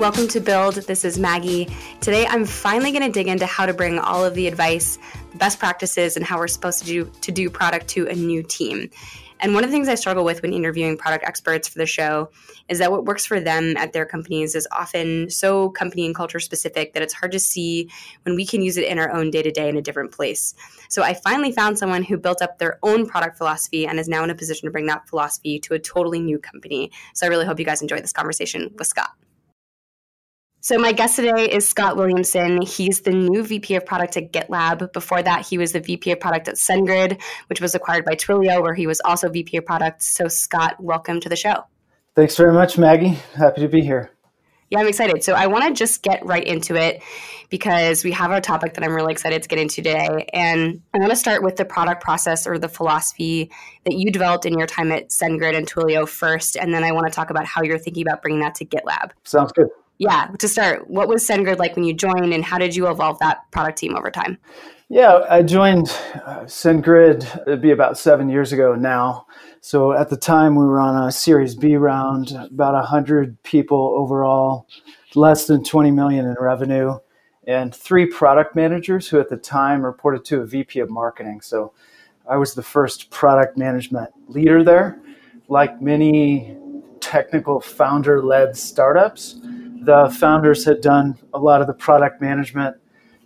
Welcome 0.00 0.28
to 0.28 0.40
Build. 0.40 0.76
This 0.76 1.04
is 1.04 1.18
Maggie. 1.18 1.68
Today, 2.00 2.26
I'm 2.26 2.46
finally 2.46 2.90
going 2.90 3.02
to 3.02 3.12
dig 3.12 3.28
into 3.28 3.44
how 3.44 3.66
to 3.66 3.74
bring 3.74 3.98
all 3.98 4.24
of 4.24 4.34
the 4.34 4.46
advice, 4.46 4.98
best 5.34 5.58
practices, 5.58 6.16
and 6.16 6.24
how 6.24 6.38
we're 6.38 6.48
supposed 6.48 6.78
to 6.78 6.86
do 6.86 7.12
to 7.20 7.30
do 7.30 7.50
product 7.50 7.86
to 7.88 8.06
a 8.06 8.14
new 8.14 8.42
team. 8.42 8.88
And 9.40 9.52
one 9.52 9.62
of 9.62 9.68
the 9.68 9.74
things 9.74 9.90
I 9.90 9.96
struggle 9.96 10.24
with 10.24 10.40
when 10.40 10.54
interviewing 10.54 10.96
product 10.96 11.26
experts 11.26 11.68
for 11.68 11.78
the 11.78 11.84
show 11.84 12.30
is 12.70 12.78
that 12.78 12.90
what 12.90 13.04
works 13.04 13.26
for 13.26 13.40
them 13.40 13.76
at 13.76 13.92
their 13.92 14.06
companies 14.06 14.54
is 14.54 14.66
often 14.72 15.28
so 15.28 15.68
company 15.68 16.06
and 16.06 16.14
culture 16.14 16.40
specific 16.40 16.94
that 16.94 17.02
it's 17.02 17.12
hard 17.12 17.32
to 17.32 17.38
see 17.38 17.90
when 18.22 18.36
we 18.36 18.46
can 18.46 18.62
use 18.62 18.78
it 18.78 18.88
in 18.88 18.98
our 18.98 19.12
own 19.12 19.30
day 19.30 19.42
to 19.42 19.50
day 19.50 19.68
in 19.68 19.76
a 19.76 19.82
different 19.82 20.12
place. 20.12 20.54
So 20.88 21.02
I 21.02 21.12
finally 21.12 21.52
found 21.52 21.78
someone 21.78 22.04
who 22.04 22.16
built 22.16 22.40
up 22.40 22.56
their 22.56 22.78
own 22.82 23.06
product 23.06 23.36
philosophy 23.36 23.86
and 23.86 24.00
is 24.00 24.08
now 24.08 24.24
in 24.24 24.30
a 24.30 24.34
position 24.34 24.66
to 24.66 24.72
bring 24.72 24.86
that 24.86 25.06
philosophy 25.10 25.58
to 25.58 25.74
a 25.74 25.78
totally 25.78 26.20
new 26.20 26.38
company. 26.38 26.90
So 27.12 27.26
I 27.26 27.28
really 27.28 27.44
hope 27.44 27.58
you 27.58 27.66
guys 27.66 27.82
enjoy 27.82 28.00
this 28.00 28.14
conversation 28.14 28.74
with 28.78 28.86
Scott. 28.86 29.10
So 30.62 30.76
my 30.76 30.92
guest 30.92 31.16
today 31.16 31.50
is 31.50 31.66
Scott 31.66 31.96
Williamson. 31.96 32.60
He's 32.60 33.00
the 33.00 33.12
new 33.12 33.42
VP 33.42 33.76
of 33.76 33.86
Product 33.86 34.18
at 34.18 34.30
GitLab. 34.30 34.92
Before 34.92 35.22
that, 35.22 35.46
he 35.46 35.56
was 35.56 35.72
the 35.72 35.80
VP 35.80 36.12
of 36.12 36.20
Product 36.20 36.48
at 36.48 36.56
SendGrid, 36.56 37.18
which 37.46 37.62
was 37.62 37.74
acquired 37.74 38.04
by 38.04 38.14
Twilio, 38.14 38.60
where 38.60 38.74
he 38.74 38.86
was 38.86 39.00
also 39.02 39.30
VP 39.30 39.56
of 39.56 39.64
Product. 39.64 40.02
So 40.02 40.28
Scott, 40.28 40.76
welcome 40.78 41.18
to 41.20 41.30
the 41.30 41.36
show. 41.36 41.64
Thanks 42.14 42.36
very 42.36 42.52
much, 42.52 42.76
Maggie. 42.76 43.18
Happy 43.34 43.62
to 43.62 43.68
be 43.68 43.80
here. 43.80 44.10
Yeah, 44.68 44.80
I'm 44.80 44.86
excited. 44.86 45.24
So 45.24 45.32
I 45.32 45.46
want 45.46 45.64
to 45.64 45.72
just 45.72 46.02
get 46.02 46.24
right 46.26 46.44
into 46.44 46.74
it 46.74 47.02
because 47.48 48.04
we 48.04 48.12
have 48.12 48.30
a 48.30 48.42
topic 48.42 48.74
that 48.74 48.84
I'm 48.84 48.94
really 48.94 49.12
excited 49.12 49.42
to 49.42 49.48
get 49.48 49.58
into 49.58 49.76
today. 49.76 50.28
And 50.34 50.82
I 50.92 50.98
want 50.98 51.10
to 51.10 51.16
start 51.16 51.42
with 51.42 51.56
the 51.56 51.64
product 51.64 52.02
process 52.02 52.46
or 52.46 52.58
the 52.58 52.68
philosophy 52.68 53.50
that 53.86 53.94
you 53.94 54.12
developed 54.12 54.44
in 54.44 54.58
your 54.58 54.66
time 54.66 54.92
at 54.92 55.08
SendGrid 55.08 55.56
and 55.56 55.66
Twilio 55.66 56.06
first. 56.06 56.54
And 56.54 56.74
then 56.74 56.84
I 56.84 56.92
want 56.92 57.06
to 57.06 57.12
talk 57.12 57.30
about 57.30 57.46
how 57.46 57.62
you're 57.62 57.78
thinking 57.78 58.06
about 58.06 58.20
bringing 58.20 58.42
that 58.42 58.56
to 58.56 58.66
GitLab. 58.66 59.12
Sounds 59.24 59.52
good 59.52 59.68
yeah, 60.00 60.30
to 60.38 60.48
start, 60.48 60.88
what 60.88 61.08
was 61.08 61.28
SendGrid 61.28 61.58
like 61.58 61.76
when 61.76 61.84
you 61.84 61.92
joined, 61.92 62.32
and 62.32 62.42
how 62.42 62.56
did 62.56 62.74
you 62.74 62.88
evolve 62.88 63.18
that 63.18 63.42
product 63.50 63.76
team 63.76 63.94
over 63.94 64.10
time? 64.10 64.38
Yeah, 64.88 65.26
I 65.28 65.42
joined 65.42 65.88
uh, 66.24 66.44
SendGrid. 66.46 67.42
It'd 67.42 67.60
be 67.60 67.70
about 67.70 67.98
seven 67.98 68.30
years 68.30 68.50
ago 68.50 68.74
now. 68.74 69.26
So 69.60 69.92
at 69.92 70.08
the 70.08 70.16
time, 70.16 70.56
we 70.56 70.64
were 70.64 70.80
on 70.80 71.06
a 71.06 71.12
Series 71.12 71.54
B 71.54 71.76
round, 71.76 72.30
about 72.30 72.82
hundred 72.86 73.42
people 73.42 73.94
overall, 73.98 74.66
less 75.14 75.46
than 75.46 75.62
20 75.62 75.90
million 75.90 76.24
in 76.24 76.34
revenue, 76.40 76.98
and 77.46 77.74
three 77.74 78.06
product 78.06 78.56
managers 78.56 79.06
who 79.06 79.20
at 79.20 79.28
the 79.28 79.36
time 79.36 79.84
reported 79.84 80.24
to 80.24 80.40
a 80.40 80.46
VP 80.46 80.80
of 80.80 80.88
marketing. 80.88 81.42
So 81.42 81.74
I 82.26 82.38
was 82.38 82.54
the 82.54 82.62
first 82.62 83.10
product 83.10 83.58
management 83.58 84.08
leader 84.28 84.64
there. 84.64 84.98
Like 85.48 85.82
many 85.82 86.56
technical 87.00 87.60
founder-led 87.60 88.56
startups 88.56 89.38
the 89.80 90.14
founders 90.18 90.64
had 90.64 90.80
done 90.80 91.18
a 91.32 91.38
lot 91.38 91.60
of 91.60 91.66
the 91.66 91.72
product 91.72 92.20
management 92.20 92.76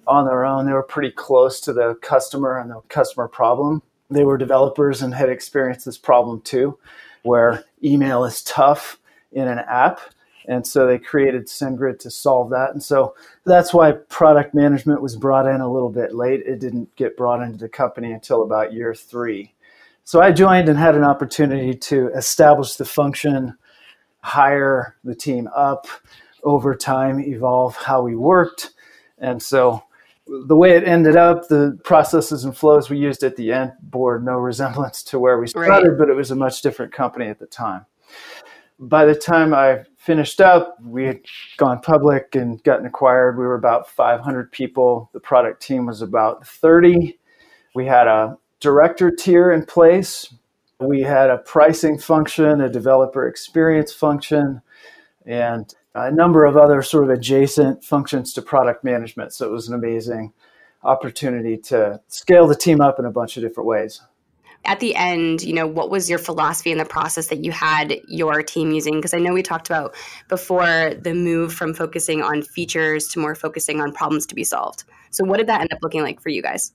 on 0.07 0.27
their 0.27 0.45
own. 0.45 0.67
They 0.67 0.73
were 0.73 0.83
pretty 0.83 1.11
close 1.11 1.61
to 1.63 1.73
the 1.73 1.97
customer 2.01 2.59
and 2.59 2.71
the 2.71 2.81
customer 2.89 3.29
problem. 3.29 3.83
They 4.11 4.25
were 4.25 4.39
developers 4.39 5.03
and 5.03 5.15
had 5.15 5.31
experienced 5.31 5.87
this 5.87 5.99
problem 5.99 6.41
too, 6.43 6.79
where 7.23 7.65
email 7.83 8.25
is 8.25 8.43
tough 8.43 8.99
in 9.33 9.49
an 9.49 9.59
app. 9.59 10.01
And 10.47 10.67
so 10.67 10.87
they 10.87 10.99
created 10.99 11.47
SendGrid 11.47 11.99
to 12.01 12.11
solve 12.11 12.51
that. 12.51 12.71
And 12.73 12.83
so 12.83 13.15
that's 13.45 13.73
why 13.73 13.93
product 13.93 14.55
management 14.55 15.01
was 15.01 15.17
brought 15.17 15.47
in 15.47 15.63
a 15.63 15.73
little 15.73 15.89
bit 15.89 16.15
late. 16.15 16.43
It 16.45 16.61
didn't 16.61 16.95
get 16.97 17.17
brought 17.17 17.43
into 17.43 17.59
the 17.59 17.69
company 17.69 18.13
until 18.13 18.43
about 18.43 18.75
year 18.75 18.95
three. 18.95 19.55
So 20.05 20.21
I 20.21 20.33
joined 20.33 20.69
and 20.69 20.79
had 20.79 20.97
an 20.97 21.03
opportunity 21.03 21.73
to 21.75 22.09
establish 22.09 22.75
the 22.75 22.85
function, 22.85 23.57
hire 24.21 24.97
the 25.03 25.15
team 25.15 25.49
up, 25.57 25.87
over 26.45 26.75
time 26.75 27.21
evolve 27.21 27.77
how 27.77 28.03
we 28.03 28.15
worked. 28.15 28.71
And 29.19 29.43
so 29.43 29.83
the 30.27 30.57
way 30.57 30.77
it 30.77 30.87
ended 30.87 31.17
up, 31.17 31.49
the 31.49 31.79
processes 31.85 32.45
and 32.45 32.57
flows 32.57 32.89
we 32.89 32.99
used 32.99 33.23
at 33.23 33.37
the 33.37 33.53
end 33.53 33.73
bore 33.83 34.19
no 34.19 34.35
resemblance 34.35 35.03
to 35.05 35.19
where 35.19 35.39
we 35.39 35.47
started, 35.47 35.89
right. 35.89 35.99
but 35.99 36.09
it 36.09 36.15
was 36.15 36.31
a 36.31 36.37
much 36.37 36.63
different 36.63 36.93
company 36.93 37.27
at 37.27 37.39
the 37.39 37.47
time. 37.47 37.87
By 38.79 39.05
the 39.05 39.15
time 39.15 39.55
I 39.55 39.85
finished 39.97 40.41
up, 40.41 40.77
we 40.83 41.05
had 41.05 41.21
gone 41.57 41.81
public 41.81 42.35
and 42.35 42.63
gotten 42.65 42.87
acquired. 42.87 43.39
We 43.39 43.45
were 43.45 43.55
about 43.55 43.89
500 43.89 44.51
people. 44.51 45.11
The 45.13 45.21
product 45.21 45.63
team 45.63 45.87
was 45.87 46.03
about 46.03 46.47
30. 46.47 47.19
We 47.75 47.87
had 47.87 48.09
a 48.09 48.37
director 48.61 49.11
tier 49.11 49.53
in 49.53 49.65
place. 49.65 50.35
We 50.81 51.03
had 51.03 51.31
a 51.31 51.39
pricing 51.39 51.99
function, 51.99 52.61
a 52.61 52.69
developer 52.69 53.29
experience 53.29 53.93
function, 53.93 54.61
and 55.25 55.73
a 55.95 56.11
number 56.11 56.45
of 56.45 56.57
other 56.57 56.83
sort 56.83 57.05
of 57.05 57.11
adjacent 57.11 57.85
functions 57.85 58.33
to 58.35 58.43
product 58.43 58.85
management. 58.85 59.33
So 59.33 59.47
it 59.47 59.53
was 59.53 59.69
an 59.69 59.75
amazing 59.75 60.33
opportunity 60.83 61.57
to 61.57 62.01
scale 62.09 62.47
the 62.47 62.57
team 62.57 62.81
up 62.81 62.99
in 62.99 63.05
a 63.05 63.11
bunch 63.11 63.37
of 63.37 63.43
different 63.43 63.69
ways. 63.69 64.03
At 64.67 64.81
the 64.81 64.95
end, 64.95 65.43
you 65.43 65.53
know, 65.53 65.67
what 65.67 65.91
was 65.91 66.09
your 66.09 66.19
philosophy 66.19 66.73
in 66.73 66.79
the 66.79 66.87
process 66.87 67.27
that 67.29 67.45
you 67.45 67.53
had 67.53 68.01
your 68.09 68.43
team 68.43 68.71
using? 68.71 68.95
Because 68.95 69.13
I 69.13 69.19
know 69.19 69.35
we 69.35 69.43
talked 69.43 69.69
about 69.69 69.95
before 70.29 70.95
the 70.95 71.13
move 71.15 71.53
from 71.53 71.75
focusing 71.75 72.23
on 72.23 72.43
features 72.43 73.07
to 73.09 73.19
more 73.19 73.35
focusing 73.35 73.81
on 73.81 73.93
problems 73.93 74.25
to 74.27 74.35
be 74.35 74.43
solved. 74.43 74.85
So, 75.11 75.23
what 75.25 75.37
did 75.37 75.49
that 75.49 75.61
end 75.61 75.73
up 75.73 75.81
looking 75.83 76.01
like 76.01 76.21
for 76.23 76.31
you 76.31 76.41
guys? 76.41 76.73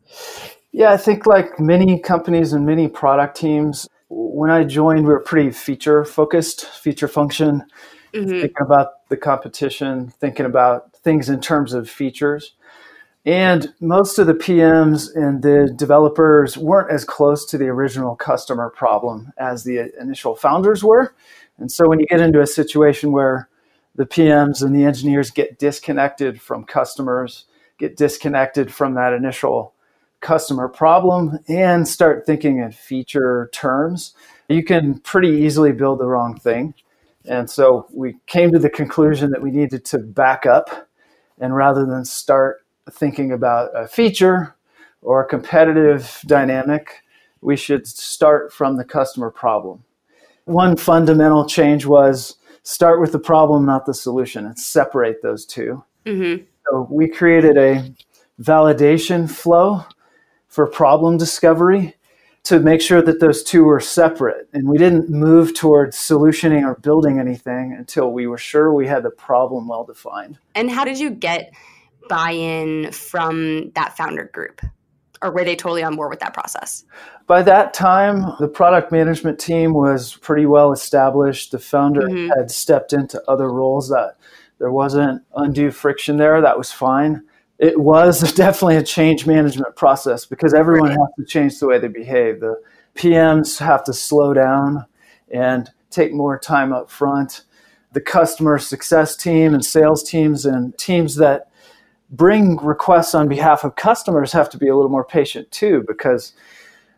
Yeah, 0.72 0.92
I 0.92 0.98
think 0.98 1.26
like 1.26 1.60
many 1.60 2.00
companies 2.00 2.54
and 2.54 2.64
many 2.64 2.88
product 2.88 3.36
teams, 3.36 3.88
when 4.08 4.52
I 4.52 4.66
joined, 4.66 5.08
we 5.08 5.12
were 5.12 5.20
pretty 5.20 5.50
feature 5.50 6.06
focused, 6.06 6.66
feature 6.66 7.08
function 7.08 7.66
mm-hmm. 8.14 8.30
thinking 8.30 8.62
about 8.62 9.08
the 9.10 9.18
competition, 9.18 10.10
thinking 10.20 10.46
about 10.46 10.96
things 10.98 11.30
in 11.30 11.42
terms 11.42 11.74
of 11.74 11.90
features. 11.90 12.54
And 13.26 13.74
most 13.80 14.18
of 14.18 14.28
the 14.28 14.34
PMs 14.34 15.14
and 15.16 15.42
the 15.44 15.72
developers 15.76 16.58
weren't 16.58 16.92
as 16.92 17.04
close 17.04 17.46
to 17.48 17.58
the 17.58 17.68
original 17.68 18.16
customer 18.16 18.70
problem 18.70 19.34
as 19.38 19.64
the 19.64 19.92
initial 20.00 20.36
founders 20.36 20.84
were. 20.84 21.14
And 21.58 21.72
so 21.72 21.88
when 21.88 22.00
you 22.00 22.08
get 22.08 22.22
into 22.22 22.42
a 22.42 22.48
situation 22.48 23.12
where 23.12 23.50
the 23.96 24.06
PMs 24.06 24.62
and 24.62 24.74
the 24.74 24.86
engineers 24.86 25.32
get 25.32 25.60
disconnected 25.60 26.42
from 26.42 26.64
customers, 26.64 27.46
get 27.78 27.98
disconnected 27.98 28.74
from 28.74 28.94
that 28.96 29.14
initial 29.14 29.74
customer 30.22 30.68
problem, 30.68 31.40
and 31.48 31.88
start 31.88 32.26
thinking 32.26 32.60
in 32.60 32.72
feature 32.72 33.50
terms, 33.54 34.14
you 34.48 34.64
can 34.64 35.00
pretty 35.00 35.30
easily 35.30 35.72
build 35.72 36.00
the 36.00 36.08
wrong 36.08 36.38
thing. 36.38 36.74
And 37.30 37.48
so 37.48 37.88
we 37.94 38.18
came 38.26 38.52
to 38.52 38.60
the 38.60 38.72
conclusion 38.72 39.30
that 39.30 39.42
we 39.42 39.52
needed 39.52 39.86
to 39.86 40.00
back 40.00 40.48
up 40.48 40.90
and 41.40 41.56
rather 41.56 41.86
than 41.86 42.04
start 42.04 42.66
thinking 42.92 43.32
about 43.32 43.70
a 43.76 43.88
feature 43.88 44.56
or 45.04 45.22
a 45.22 45.28
competitive 45.28 46.20
dynamic, 46.26 47.04
we 47.42 47.56
should 47.56 47.88
start 47.88 48.52
from 48.52 48.78
the 48.78 48.84
customer 48.84 49.30
problem. 49.30 49.84
One 50.46 50.76
fundamental 50.76 51.46
change 51.46 51.86
was 51.86 52.36
start 52.64 53.00
with 53.00 53.12
the 53.12 53.20
problem, 53.20 53.64
not 53.64 53.86
the 53.86 53.94
solution, 53.94 54.48
and 54.48 54.58
separate 54.58 55.22
those 55.22 55.46
2 55.46 55.84
mm-hmm. 56.08 56.44
So 56.66 56.88
we 56.90 57.08
created 57.08 57.58
a 57.58 57.94
validation 58.42 59.30
flow 59.30 59.86
for 60.48 60.68
problem 60.68 61.18
discovery 61.18 61.96
to 62.44 62.60
make 62.60 62.82
sure 62.82 63.02
that 63.02 63.20
those 63.20 63.44
two 63.44 63.64
were 63.64 63.80
separate. 63.80 64.48
And 64.54 64.68
we 64.68 64.78
didn't 64.78 65.10
move 65.10 65.56
towards 65.56 65.98
solutioning 65.98 66.64
or 66.64 66.76
building 66.76 67.20
anything 67.20 67.76
until 67.78 68.12
we 68.12 68.28
were 68.28 68.38
sure 68.38 68.74
we 68.74 68.88
had 68.88 69.04
the 69.04 69.10
problem 69.10 69.68
well 69.68 69.84
defined. 69.84 70.40
And 70.56 70.70
how 70.70 70.86
did 70.86 71.00
you 71.00 71.10
get 71.10 71.54
buy 72.08 72.32
in 72.32 72.92
from 72.92 73.72
that 73.76 73.96
founder 73.96 74.30
group? 74.34 74.62
Or 75.22 75.32
were 75.32 75.44
they 75.44 75.56
totally 75.56 75.84
on 75.84 75.96
board 75.96 76.12
with 76.12 76.22
that 76.22 76.34
process? 76.34 76.86
By 77.28 77.42
that 77.44 77.74
time, 77.74 78.26
the 78.40 78.48
product 78.48 78.92
management 78.92 79.38
team 79.38 79.74
was 79.74 80.16
pretty 80.16 80.46
well 80.46 80.72
established. 80.72 81.52
The 81.52 81.60
founder 81.60 82.02
mm-hmm. 82.02 82.30
had 82.40 82.50
stepped 82.50 82.94
into 82.94 83.22
other 83.28 83.52
roles 83.52 83.90
that 83.90 84.16
there 84.60 84.72
wasn't 84.72 85.22
undue 85.36 85.72
friction 85.72 86.18
there. 86.18 86.40
That 86.42 86.58
was 86.58 86.72
fine 86.72 87.24
it 87.60 87.80
was 87.80 88.34
definitely 88.34 88.78
a 88.78 88.84
change 88.84 89.28
management 89.28 89.76
process 89.76 90.26
because 90.26 90.54
everyone 90.54 90.92
has 90.92 91.10
to 91.18 91.26
change 91.26 91.60
the 91.60 91.68
way 91.68 91.78
they 91.78 91.88
behave. 91.88 92.40
The 92.40 92.60
PMs 92.96 93.60
have 93.60 93.84
to 93.84 93.94
slow 93.94 94.34
down 94.34 94.86
and 95.32 95.70
take 95.92 96.14
more 96.14 96.40
time 96.40 96.74
up 96.74 96.90
front. 96.90 97.44
The 97.92 98.02
customer 98.02 98.58
success 98.58 99.16
team 99.16 99.54
and 99.54 99.64
sales 99.64 100.04
teams 100.04 100.46
and 100.46 100.78
teams 100.78 101.16
that 101.16 101.50
bring 102.12 102.58
requests 102.58 103.14
on 103.14 103.28
behalf 103.28 103.64
of 103.64 103.76
customers 103.76 104.32
have 104.32 104.50
to 104.50 104.58
be 104.58 104.68
a 104.68 104.76
little 104.76 104.90
more 104.90 105.04
patient 105.04 105.50
too 105.52 105.84
because 105.88 106.34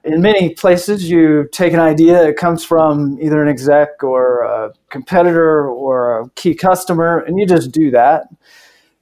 in 0.03 0.21
many 0.21 0.53
places 0.53 1.09
you 1.09 1.47
take 1.51 1.73
an 1.73 1.79
idea 1.79 2.13
that 2.23 2.37
comes 2.37 2.63
from 2.63 3.17
either 3.21 3.41
an 3.41 3.49
exec 3.49 4.03
or 4.03 4.41
a 4.43 4.73
competitor 4.89 5.67
or 5.67 6.21
a 6.21 6.29
key 6.31 6.55
customer 6.55 7.19
and 7.19 7.37
you 7.37 7.45
just 7.45 7.71
do 7.71 7.91
that 7.91 8.27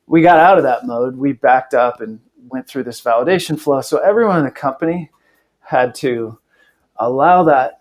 we 0.10 0.24
got 0.24 0.40
out 0.40 0.58
of 0.58 0.64
that 0.64 0.86
mode. 0.86 1.16
We 1.16 1.34
backed 1.34 1.74
up 1.74 2.02
and 2.02 2.20
went 2.50 2.68
through 2.68 2.84
this 2.84 3.00
validation 3.00 3.58
flow. 3.60 3.80
So 3.80 4.00
everyone 4.00 4.40
in 4.40 4.46
the 4.46 4.52
company 4.52 5.12
had 5.60 5.94
to 5.96 6.40
allow 6.98 7.44
that 7.44 7.80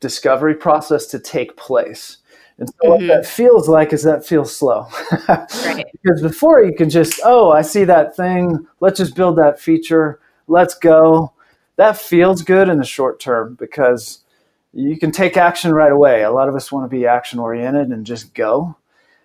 discovery 0.00 0.56
process 0.56 1.06
to 1.06 1.20
take 1.20 1.56
place. 1.56 2.18
And 2.58 2.68
so 2.68 2.74
mm-hmm. 2.82 2.90
what 2.90 3.06
that 3.06 3.26
feels 3.26 3.68
like 3.68 3.92
is 3.92 4.02
that 4.02 4.26
feels 4.26 4.54
slow. 4.54 4.88
right. 5.28 5.86
Because 6.02 6.22
before 6.22 6.62
you 6.62 6.74
can 6.74 6.90
just, 6.90 7.20
oh, 7.24 7.50
I 7.50 7.62
see 7.62 7.84
that 7.84 8.16
thing. 8.16 8.66
Let's 8.80 8.98
just 8.98 9.14
build 9.14 9.36
that 9.36 9.60
feature. 9.60 10.20
Let's 10.46 10.74
go. 10.74 11.32
That 11.76 11.98
feels 11.98 12.42
good 12.42 12.68
in 12.68 12.78
the 12.78 12.84
short 12.84 13.20
term 13.20 13.54
because 13.54 14.24
you 14.72 14.98
can 14.98 15.12
take 15.12 15.36
action 15.36 15.72
right 15.72 15.92
away. 15.92 16.22
A 16.22 16.30
lot 16.30 16.48
of 16.48 16.54
us 16.54 16.72
want 16.72 16.90
to 16.90 16.96
be 16.96 17.06
action 17.06 17.38
oriented 17.38 17.88
and 17.88 18.06
just 18.06 18.34
go. 18.34 18.76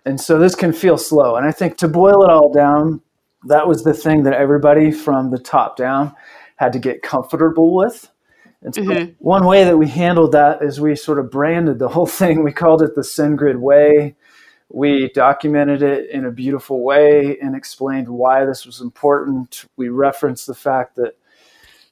And 0.04 0.20
so 0.20 0.38
this 0.38 0.54
can 0.54 0.72
feel 0.72 0.98
slow. 0.98 1.36
And 1.36 1.46
I 1.46 1.52
think 1.52 1.76
to 1.78 1.88
boil 1.88 2.22
it 2.24 2.30
all 2.30 2.52
down, 2.52 3.00
that 3.46 3.66
was 3.66 3.84
the 3.84 3.94
thing 3.94 4.22
that 4.24 4.34
everybody 4.34 4.90
from 4.90 5.30
the 5.30 5.38
top 5.38 5.76
down 5.76 6.14
had 6.56 6.72
to 6.72 6.78
get 6.78 7.02
comfortable 7.02 7.74
with. 7.74 8.10
And 8.62 8.74
so 8.74 8.82
mm-hmm. 8.82 9.12
one 9.18 9.44
way 9.44 9.64
that 9.64 9.76
we 9.76 9.88
handled 9.88 10.32
that 10.32 10.62
is 10.62 10.80
we 10.80 10.96
sort 10.96 11.18
of 11.18 11.30
branded 11.30 11.78
the 11.78 11.88
whole 11.88 12.06
thing. 12.20 12.42
We 12.42 12.52
called 12.52 12.82
it 12.82 12.94
the 12.94 13.02
SendGrid 13.02 13.58
Way. 13.58 14.16
We 14.70 15.10
documented 15.14 15.82
it 15.82 16.10
in 16.10 16.24
a 16.24 16.32
beautiful 16.32 16.82
way 16.82 17.38
and 17.40 17.54
explained 17.54 18.08
why 18.08 18.44
this 18.44 18.66
was 18.66 18.80
important. 18.80 19.66
We 19.76 19.88
referenced 19.88 20.46
the 20.46 20.54
fact 20.54 20.96
that 20.96 21.16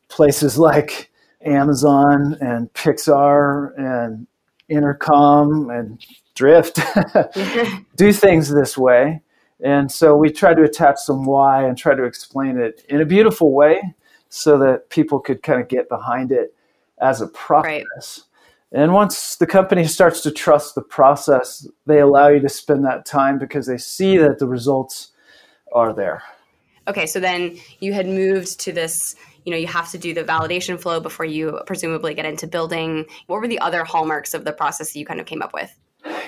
places 0.09 0.59
like 0.59 1.11
Amazon 1.45 2.37
and 2.41 2.73
Pixar 2.73 3.73
and 3.79 4.27
Intercom 4.69 5.71
and 5.71 6.05
Drift 6.35 6.81
do 7.97 8.13
things 8.13 8.53
this 8.53 8.77
way. 8.77 9.23
And 9.63 9.91
so 9.93 10.17
we 10.17 10.31
tried 10.31 10.55
to 10.55 10.65
attach 10.65 10.99
some 10.99 11.25
why 11.25 11.65
and 11.65 11.79
try 11.79 11.95
to 11.95 12.05
explain 12.05 12.59
it 12.59 12.85
in 12.89 13.01
a 13.01 13.07
beautiful 13.07 13.53
way 13.53 13.81
so 14.29 14.59
that 14.59 14.91
people 14.91 15.21
could 15.21 15.43
kind 15.43 15.61
of 15.61 15.69
get 15.69 15.89
behind 15.89 16.33
it 16.33 16.55
as 17.01 17.21
a 17.21 17.29
process. 17.29 17.85
Right. 18.73 18.81
And 18.81 18.95
once 18.95 19.37
the 19.37 19.47
company 19.47 19.87
starts 19.87 20.23
to 20.23 20.31
trust 20.31 20.75
the 20.75 20.83
process, 20.83 21.69
they 21.87 22.01
allow 22.01 22.29
you 22.29 22.41
to 22.41 22.49
spend 22.49 22.85
that 22.87 23.05
time 23.05 23.39
because 23.39 23.67
they 23.67 23.77
see 23.77 24.17
that 24.17 24.39
the 24.39 24.47
results 24.47 25.13
are 25.75 25.93
there. 25.93 26.23
Okay, 26.89 27.07
so 27.07 27.21
then 27.21 27.59
you 27.81 27.93
had 27.93 28.07
moved 28.07 28.59
to 28.61 28.73
this, 28.73 29.15
you 29.45 29.53
know, 29.53 29.59
you 29.59 29.67
have 29.67 29.91
to 29.91 29.99
do 29.99 30.15
the 30.15 30.25
validation 30.25 30.81
flow 30.81 30.99
before 30.99 31.27
you 31.27 31.61
presumably 31.67 32.15
get 32.15 32.25
into 32.25 32.47
building. 32.47 33.05
What 33.27 33.41
were 33.41 33.49
the 33.49 33.61
other 33.61 33.85
hallmarks 33.85 34.35
of 34.35 34.45
the 34.45 34.53
process 34.53 34.93
that 34.93 34.99
you 34.99 35.07
kind 35.07 35.21
of 35.21 35.27
came 35.27 35.43
up 35.43 35.53
with? 35.53 35.79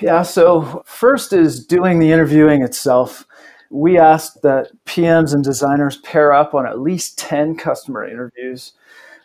Yeah, 0.01 0.23
so 0.23 0.83
first 0.85 1.33
is 1.33 1.65
doing 1.65 1.99
the 1.99 2.11
interviewing 2.11 2.61
itself. 2.61 3.25
We 3.69 3.97
asked 3.97 4.41
that 4.43 4.71
PMs 4.85 5.33
and 5.33 5.43
designers 5.43 5.97
pair 5.97 6.31
up 6.31 6.53
on 6.53 6.65
at 6.65 6.79
least 6.79 7.17
10 7.17 7.55
customer 7.55 8.07
interviews 8.07 8.73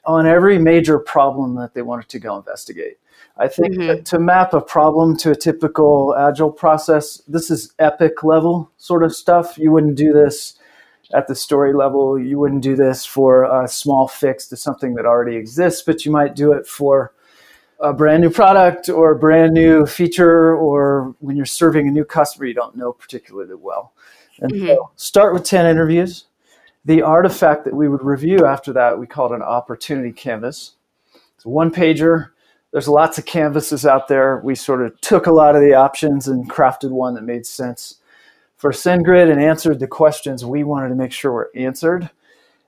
on 0.04 0.26
every 0.26 0.58
major 0.58 0.98
problem 0.98 1.56
that 1.56 1.74
they 1.74 1.82
wanted 1.82 2.08
to 2.08 2.18
go 2.18 2.36
investigate. 2.36 2.98
I 3.36 3.48
think 3.48 3.74
mm-hmm. 3.74 4.02
to 4.02 4.18
map 4.18 4.52
a 4.52 4.60
problem 4.60 5.16
to 5.18 5.30
a 5.30 5.36
typical 5.36 6.14
agile 6.18 6.52
process, 6.52 7.22
this 7.28 7.50
is 7.50 7.72
epic 7.78 8.22
level 8.22 8.70
sort 8.76 9.02
of 9.02 9.14
stuff. 9.14 9.56
You 9.56 9.72
wouldn't 9.72 9.96
do 9.96 10.12
this 10.12 10.58
at 11.14 11.26
the 11.26 11.34
story 11.34 11.72
level. 11.72 12.18
You 12.18 12.38
wouldn't 12.38 12.62
do 12.62 12.76
this 12.76 13.04
for 13.04 13.44
a 13.44 13.66
small 13.66 14.08
fix 14.08 14.46
to 14.48 14.56
something 14.56 14.94
that 14.94 15.06
already 15.06 15.36
exists, 15.36 15.82
but 15.82 16.04
you 16.04 16.12
might 16.12 16.36
do 16.36 16.52
it 16.52 16.66
for 16.66 17.12
a 17.82 17.92
brand 17.92 18.22
new 18.22 18.30
product 18.30 18.88
or 18.88 19.12
a 19.12 19.18
brand 19.18 19.52
new 19.52 19.86
feature 19.86 20.54
or 20.54 21.14
when 21.20 21.36
you're 21.36 21.46
serving 21.46 21.88
a 21.88 21.90
new 21.90 22.04
customer 22.04 22.46
you 22.46 22.54
don't 22.54 22.76
know 22.76 22.92
particularly 22.92 23.54
well. 23.54 23.92
And 24.40 24.52
mm-hmm. 24.52 24.66
so 24.66 24.90
start 24.96 25.32
with 25.34 25.44
10 25.44 25.66
interviews 25.66 26.26
the 26.84 27.02
artifact 27.02 27.64
that 27.64 27.74
we 27.74 27.88
would 27.88 28.02
review 28.02 28.46
after 28.46 28.72
that, 28.72 28.98
we 28.98 29.06
called 29.06 29.32
an 29.32 29.42
opportunity 29.42 30.12
canvas. 30.12 30.72
It's 31.36 31.44
a 31.44 31.48
one 31.48 31.70
pager. 31.70 32.30
There's 32.72 32.88
lots 32.88 33.18
of 33.18 33.26
canvases 33.26 33.84
out 33.84 34.08
there. 34.08 34.40
We 34.44 34.54
sort 34.54 34.82
of 34.82 34.98
took 35.00 35.26
a 35.26 35.32
lot 35.32 35.56
of 35.56 35.62
the 35.62 35.74
options 35.74 36.28
and 36.28 36.48
crafted 36.48 36.90
one 36.90 37.14
that 37.14 37.22
made 37.22 37.44
sense 37.44 37.96
for 38.56 38.72
SendGrid 38.72 39.30
and 39.30 39.40
answered 39.40 39.80
the 39.80 39.86
questions 39.86 40.44
we 40.44 40.64
wanted 40.64 40.90
to 40.90 40.94
make 40.94 41.12
sure 41.12 41.32
were 41.32 41.50
answered. 41.54 42.10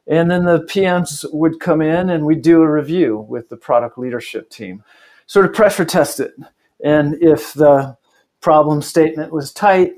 And 0.07 0.31
then 0.31 0.45
the 0.45 0.61
PMs 0.61 1.25
would 1.33 1.61
come 1.61 1.81
in 1.81 2.11
and 2.11 2.27
we'd 2.27 2.43
do 2.43 2.63
a 2.63 2.71
review 2.71 3.25
with 3.29 3.49
the 3.49 3.57
product 3.57 3.99
leadership 3.99 4.51
team, 4.51 4.83
sort 5.27 5.47
of 5.47 5.53
pressure 5.53 5.85
test 5.85 6.19
it. 6.21 6.35
And 6.85 7.15
if 7.23 7.55
the 7.55 7.97
problem 8.41 8.83
statement 8.83 9.33
was 9.33 9.53
tight 9.53 9.93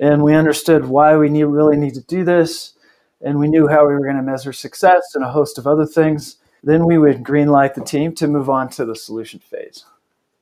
and 0.00 0.22
we 0.22 0.34
understood 0.34 0.86
why 0.86 1.16
we 1.16 1.28
need, 1.28 1.44
really 1.44 1.76
need 1.76 1.94
to 1.94 2.02
do 2.02 2.24
this, 2.24 2.74
and 3.20 3.38
we 3.38 3.48
knew 3.48 3.68
how 3.68 3.86
we 3.86 3.92
were 3.92 4.04
going 4.04 4.16
to 4.16 4.22
measure 4.22 4.52
success 4.52 5.02
and 5.14 5.22
a 5.22 5.30
host 5.30 5.58
of 5.58 5.66
other 5.66 5.84
things, 5.84 6.36
then 6.62 6.86
we 6.86 6.96
would 6.96 7.22
greenlight 7.22 7.74
the 7.74 7.84
team 7.84 8.14
to 8.14 8.26
move 8.26 8.48
on 8.48 8.70
to 8.70 8.84
the 8.84 8.96
solution 8.96 9.40
phase. 9.40 9.84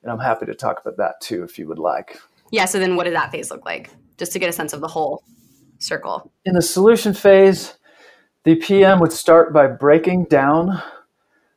And 0.03 0.13
I'm 0.13 0.21
happy 0.21 0.47
to 0.47 0.55
talk 0.55 0.81
about 0.81 0.97
that 0.99 1.21
too 1.21 1.43
if 1.43 1.59
you 1.59 1.67
would 1.67 1.79
like. 1.79 2.21
Yeah, 2.51 2.65
so 2.67 2.79
then 2.79 2.97
what 2.97 3.05
did 3.05 3.15
that 3.15 3.33
phase 3.33 3.51
look 3.51 3.65
like? 3.65 3.91
Just 4.17 4.33
to 4.33 4.39
get 4.39 4.49
a 4.49 4.53
sense 4.53 4.73
of 4.73 4.81
the 4.81 4.89
whole 4.89 5.23
circle. 5.79 6.31
In 6.45 6.55
the 6.55 6.63
solution 6.63 7.15
phase, 7.15 7.78
the 8.49 8.57
PM 8.57 8.99
would 8.99 9.13
start 9.13 9.53
by 9.53 9.67
breaking 9.67 10.25
down 10.25 10.83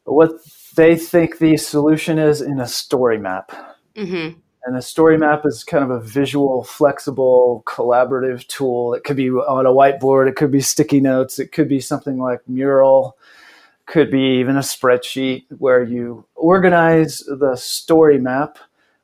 what 0.04 0.32
they 0.76 0.94
think 0.94 1.38
the 1.38 1.56
solution 1.56 2.20
is 2.20 2.42
in 2.42 2.60
a 2.60 2.68
story 2.68 3.18
map. 3.18 3.50
Mm-hmm. 3.96 4.38
And 4.66 4.76
the 4.76 4.82
story 4.82 5.18
map 5.18 5.46
is 5.46 5.64
kind 5.64 5.86
of 5.86 5.90
a 5.90 6.02
visual, 6.02 6.66
flexible, 6.66 7.64
collaborative 7.66 8.46
tool. 8.48 8.94
It 8.94 9.06
could 9.06 9.16
be 9.16 9.30
on 9.30 9.66
a 9.66 9.70
whiteboard, 9.70 10.28
it 10.28 10.36
could 10.36 10.52
be 10.52 10.60
sticky 10.60 11.00
notes, 11.00 11.40
it 11.40 11.54
could 11.54 11.70
be 11.70 11.80
something 11.80 12.18
like 12.18 12.42
Mural, 12.46 13.16
could 13.86 14.12
be 14.12 14.40
even 14.42 14.58
a 14.58 14.60
spreadsheet 14.60 15.46
where 15.60 15.84
you 15.84 16.26
organize 16.36 17.20
the 17.20 17.56
story 17.56 18.20
map 18.20 18.58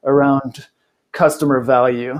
around 0.03 0.67
customer 1.13 1.61
value. 1.61 2.19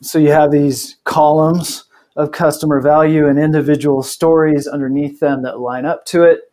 So 0.00 0.18
you 0.18 0.30
have 0.30 0.50
these 0.50 0.96
columns 1.04 1.84
of 2.16 2.32
customer 2.32 2.80
value 2.80 3.26
and 3.26 3.38
individual 3.38 4.02
stories 4.02 4.66
underneath 4.66 5.20
them 5.20 5.42
that 5.42 5.60
line 5.60 5.84
up 5.84 6.04
to 6.06 6.22
it. 6.22 6.52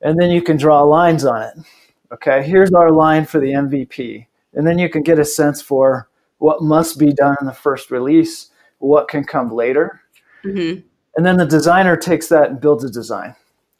And 0.00 0.20
then 0.20 0.30
you 0.30 0.42
can 0.42 0.56
draw 0.56 0.82
lines 0.82 1.24
on 1.24 1.42
it. 1.42 1.54
Okay, 2.12 2.42
here's 2.42 2.72
our 2.72 2.90
line 2.90 3.24
for 3.24 3.40
the 3.40 3.52
MVP 3.52 4.26
and 4.54 4.66
then 4.66 4.78
you 4.78 4.88
can 4.88 5.02
get 5.02 5.18
a 5.18 5.24
sense 5.24 5.60
for 5.60 6.08
what 6.38 6.62
must 6.62 6.98
be 6.98 7.12
done 7.12 7.36
in 7.40 7.46
the 7.46 7.52
first 7.52 7.90
release, 7.90 8.50
what 8.78 9.08
can 9.08 9.24
come 9.24 9.50
later. 9.50 10.00
Mm-hmm. 10.44 10.80
And 11.16 11.26
then 11.26 11.36
the 11.36 11.46
designer 11.46 11.96
takes 11.96 12.28
that 12.28 12.50
and 12.50 12.60
builds 12.60 12.84
a 12.84 12.90
design 12.90 13.34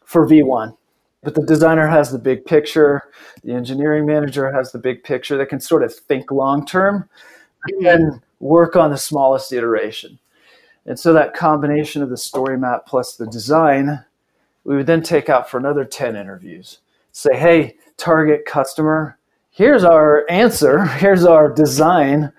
for 0.04 0.26
V1. 0.26 0.76
But 1.22 1.34
the 1.34 1.44
designer 1.44 1.88
has 1.88 2.12
the 2.12 2.18
big 2.18 2.44
picture, 2.44 3.02
the 3.42 3.54
engineering 3.54 4.06
manager 4.06 4.52
has 4.52 4.72
the 4.72 4.78
big 4.78 5.02
picture 5.02 5.36
that 5.38 5.48
can 5.48 5.60
sort 5.60 5.82
of 5.82 5.94
think 5.94 6.30
long 6.30 6.66
term 6.66 7.08
mm-hmm. 7.70 7.86
and 7.86 8.20
work 8.40 8.76
on 8.76 8.90
the 8.90 8.98
smallest 8.98 9.52
iteration. 9.52 10.18
And 10.86 10.98
so 10.98 11.12
that 11.12 11.34
combination 11.34 12.02
of 12.02 12.10
the 12.10 12.16
story 12.16 12.58
map 12.58 12.86
plus 12.86 13.16
the 13.16 13.26
design, 13.26 14.04
we 14.64 14.76
would 14.76 14.86
then 14.86 15.02
take 15.02 15.28
out 15.28 15.48
for 15.48 15.58
another 15.58 15.84
10 15.84 16.16
interviews. 16.16 16.78
Say, 17.12 17.36
hey, 17.36 17.76
target 17.96 18.44
customer, 18.44 19.18
here's 19.50 19.84
our 19.84 20.24
answer, 20.28 20.84
here's 20.98 21.24
our 21.24 21.50
design. 21.50 22.32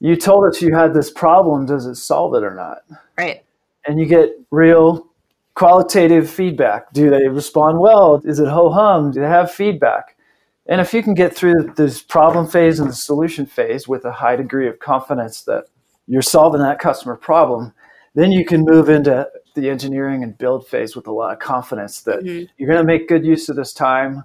You 0.00 0.16
told 0.16 0.46
us 0.46 0.60
you 0.60 0.74
had 0.74 0.92
this 0.92 1.10
problem. 1.10 1.66
Does 1.66 1.86
it 1.86 1.94
solve 1.94 2.34
it 2.34 2.44
or 2.44 2.54
not? 2.54 2.82
Right. 3.16 3.42
And 3.86 3.98
you 3.98 4.06
get 4.06 4.30
real 4.50 5.08
qualitative 5.54 6.28
feedback. 6.28 6.92
Do 6.92 7.10
they 7.10 7.28
respond 7.28 7.78
well? 7.78 8.20
Is 8.24 8.38
it 8.38 8.48
ho 8.48 8.70
hum? 8.70 9.12
Do 9.12 9.20
they 9.20 9.26
have 9.26 9.50
feedback? 9.50 10.16
And 10.66 10.80
if 10.80 10.94
you 10.94 11.02
can 11.02 11.14
get 11.14 11.34
through 11.34 11.74
this 11.76 12.02
problem 12.02 12.46
phase 12.46 12.80
and 12.80 12.88
the 12.88 12.94
solution 12.94 13.46
phase 13.46 13.86
with 13.86 14.04
a 14.04 14.12
high 14.12 14.36
degree 14.36 14.68
of 14.68 14.78
confidence 14.78 15.42
that 15.42 15.66
you're 16.06 16.22
solving 16.22 16.60
that 16.60 16.78
customer 16.78 17.16
problem, 17.16 17.72
then 18.14 18.30
you 18.30 18.44
can 18.44 18.62
move 18.64 18.88
into 18.88 19.28
the 19.54 19.70
engineering 19.70 20.22
and 20.22 20.36
build 20.36 20.66
phase 20.66 20.96
with 20.96 21.06
a 21.06 21.12
lot 21.12 21.32
of 21.32 21.38
confidence 21.38 22.02
that 22.02 22.20
mm-hmm. 22.20 22.44
you're 22.56 22.68
going 22.68 22.80
to 22.80 22.86
make 22.86 23.08
good 23.08 23.24
use 23.24 23.48
of 23.48 23.56
this 23.56 23.72
time 23.72 24.24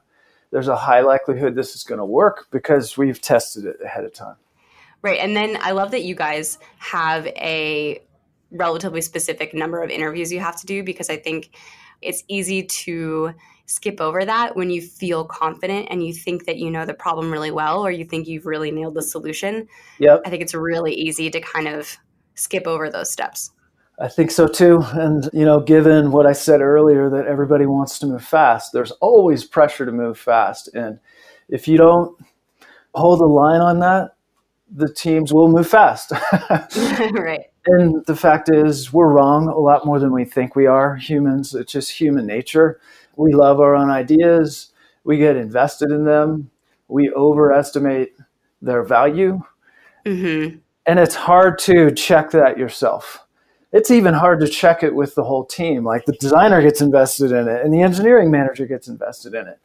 there's 0.52 0.68
a 0.68 0.76
high 0.76 1.02
likelihood 1.02 1.56
this 1.56 1.76
is 1.76 1.84
going 1.84 2.00
to 2.00 2.06
work 2.06 2.48
because 2.52 2.98
we've 2.98 3.22
tested 3.22 3.66
it 3.66 3.78
ahead 3.84 4.04
of 4.04 4.14
time. 4.14 4.36
Right. 5.02 5.20
And 5.20 5.36
then 5.36 5.58
I 5.62 5.72
love 5.72 5.92
that 5.92 6.04
you 6.04 6.16
guys 6.16 6.58
have 6.80 7.28
a 7.28 8.02
relatively 8.52 9.02
specific 9.02 9.54
number 9.54 9.82
of 9.82 9.90
interviews 9.90 10.32
you 10.32 10.40
have 10.40 10.60
to 10.60 10.66
do 10.66 10.84
because 10.84 11.10
I 11.10 11.18
think 11.18 11.56
it's 12.02 12.24
easy 12.28 12.64
to 12.64 13.34
skip 13.70 14.02
over 14.02 14.26
that 14.26 14.56
when 14.56 14.72
you 14.72 14.82
feel 14.82 15.24
confident 15.24 15.88
and 15.92 16.06
you 16.06 16.12
think 16.12 16.46
that 16.46 16.58
you 16.58 16.72
know 16.72 16.86
the 16.86 16.94
problem 16.94 17.32
really 17.32 17.52
well 17.52 17.86
or 17.86 17.92
you 17.92 18.04
think 18.04 18.28
you've 18.28 18.48
really 18.48 18.72
nailed 18.72 18.96
the 18.96 19.02
solution. 19.02 19.68
Yep. 20.00 20.22
I 20.26 20.30
think 20.30 20.42
it's 20.42 20.56
really 20.56 20.94
easy 20.94 21.30
to 21.30 21.40
kind 21.40 21.68
of 21.68 21.96
skip 22.34 22.66
over 22.66 22.90
those 22.90 23.12
steps. 23.12 23.52
I 24.00 24.08
think 24.08 24.32
so 24.32 24.48
too. 24.48 24.82
And, 24.94 25.30
you 25.34 25.46
know, 25.46 25.60
given 25.60 26.12
what 26.12 26.26
I 26.26 26.32
said 26.32 26.62
earlier 26.62 27.10
that 27.12 27.28
everybody 27.28 27.68
wants 27.68 28.00
to 28.00 28.08
move 28.08 28.24
fast, 28.24 28.74
there's 28.74 28.92
always 28.92 29.44
pressure 29.44 29.86
to 29.86 29.92
move 29.92 30.18
fast. 30.18 30.74
And 30.74 31.00
if 31.48 31.68
you 31.68 31.78
don't 31.78 32.18
hold 32.96 33.22
a 33.22 33.26
line 33.26 33.62
on 33.62 33.80
that, 33.80 34.16
the 34.72 34.92
teams 34.92 35.32
will 35.32 35.48
move 35.48 35.68
fast. 35.68 36.12
right. 37.12 37.42
And 37.66 38.04
the 38.08 38.16
fact 38.16 38.50
is, 38.52 38.92
we're 38.92 39.10
wrong 39.10 39.48
a 39.48 39.60
lot 39.60 39.86
more 39.86 40.00
than 40.00 40.12
we 40.12 40.26
think 40.26 40.56
we 40.56 40.66
are. 40.66 40.96
Humans, 40.96 41.54
it's 41.54 41.72
just 41.72 41.92
human 41.92 42.26
nature. 42.26 42.80
We 43.20 43.34
love 43.34 43.60
our 43.60 43.76
own 43.76 43.90
ideas, 43.90 44.72
we 45.04 45.18
get 45.18 45.36
invested 45.36 45.92
in 45.92 46.06
them, 46.06 46.50
we 46.88 47.12
overestimate 47.12 48.14
their 48.62 48.84
value 48.84 49.42
Mm-hmm. 50.06 50.58
And 50.86 51.00
it's 51.00 51.16
hard 51.16 51.60
to 51.60 51.92
check 51.92 52.32
that 52.32 52.58
yourself. 52.58 53.26
It's 53.72 53.92
even 53.92 54.14
hard 54.14 54.40
to 54.40 54.48
check 54.48 54.82
it 54.82 54.96
with 54.96 55.14
the 55.14 55.24
whole 55.24 55.46
team. 55.46 55.84
Like 55.84 56.06
the 56.06 56.14
designer 56.14 56.62
gets 56.62 56.82
invested 56.82 57.32
in 57.32 57.48
it 57.48 57.64
and 57.64 57.74
the 57.74 57.82
engineering 57.82 58.32
manager 58.32 58.66
gets 58.66 58.88
invested 58.88 59.36
in 59.36 59.48
it. 59.48 59.60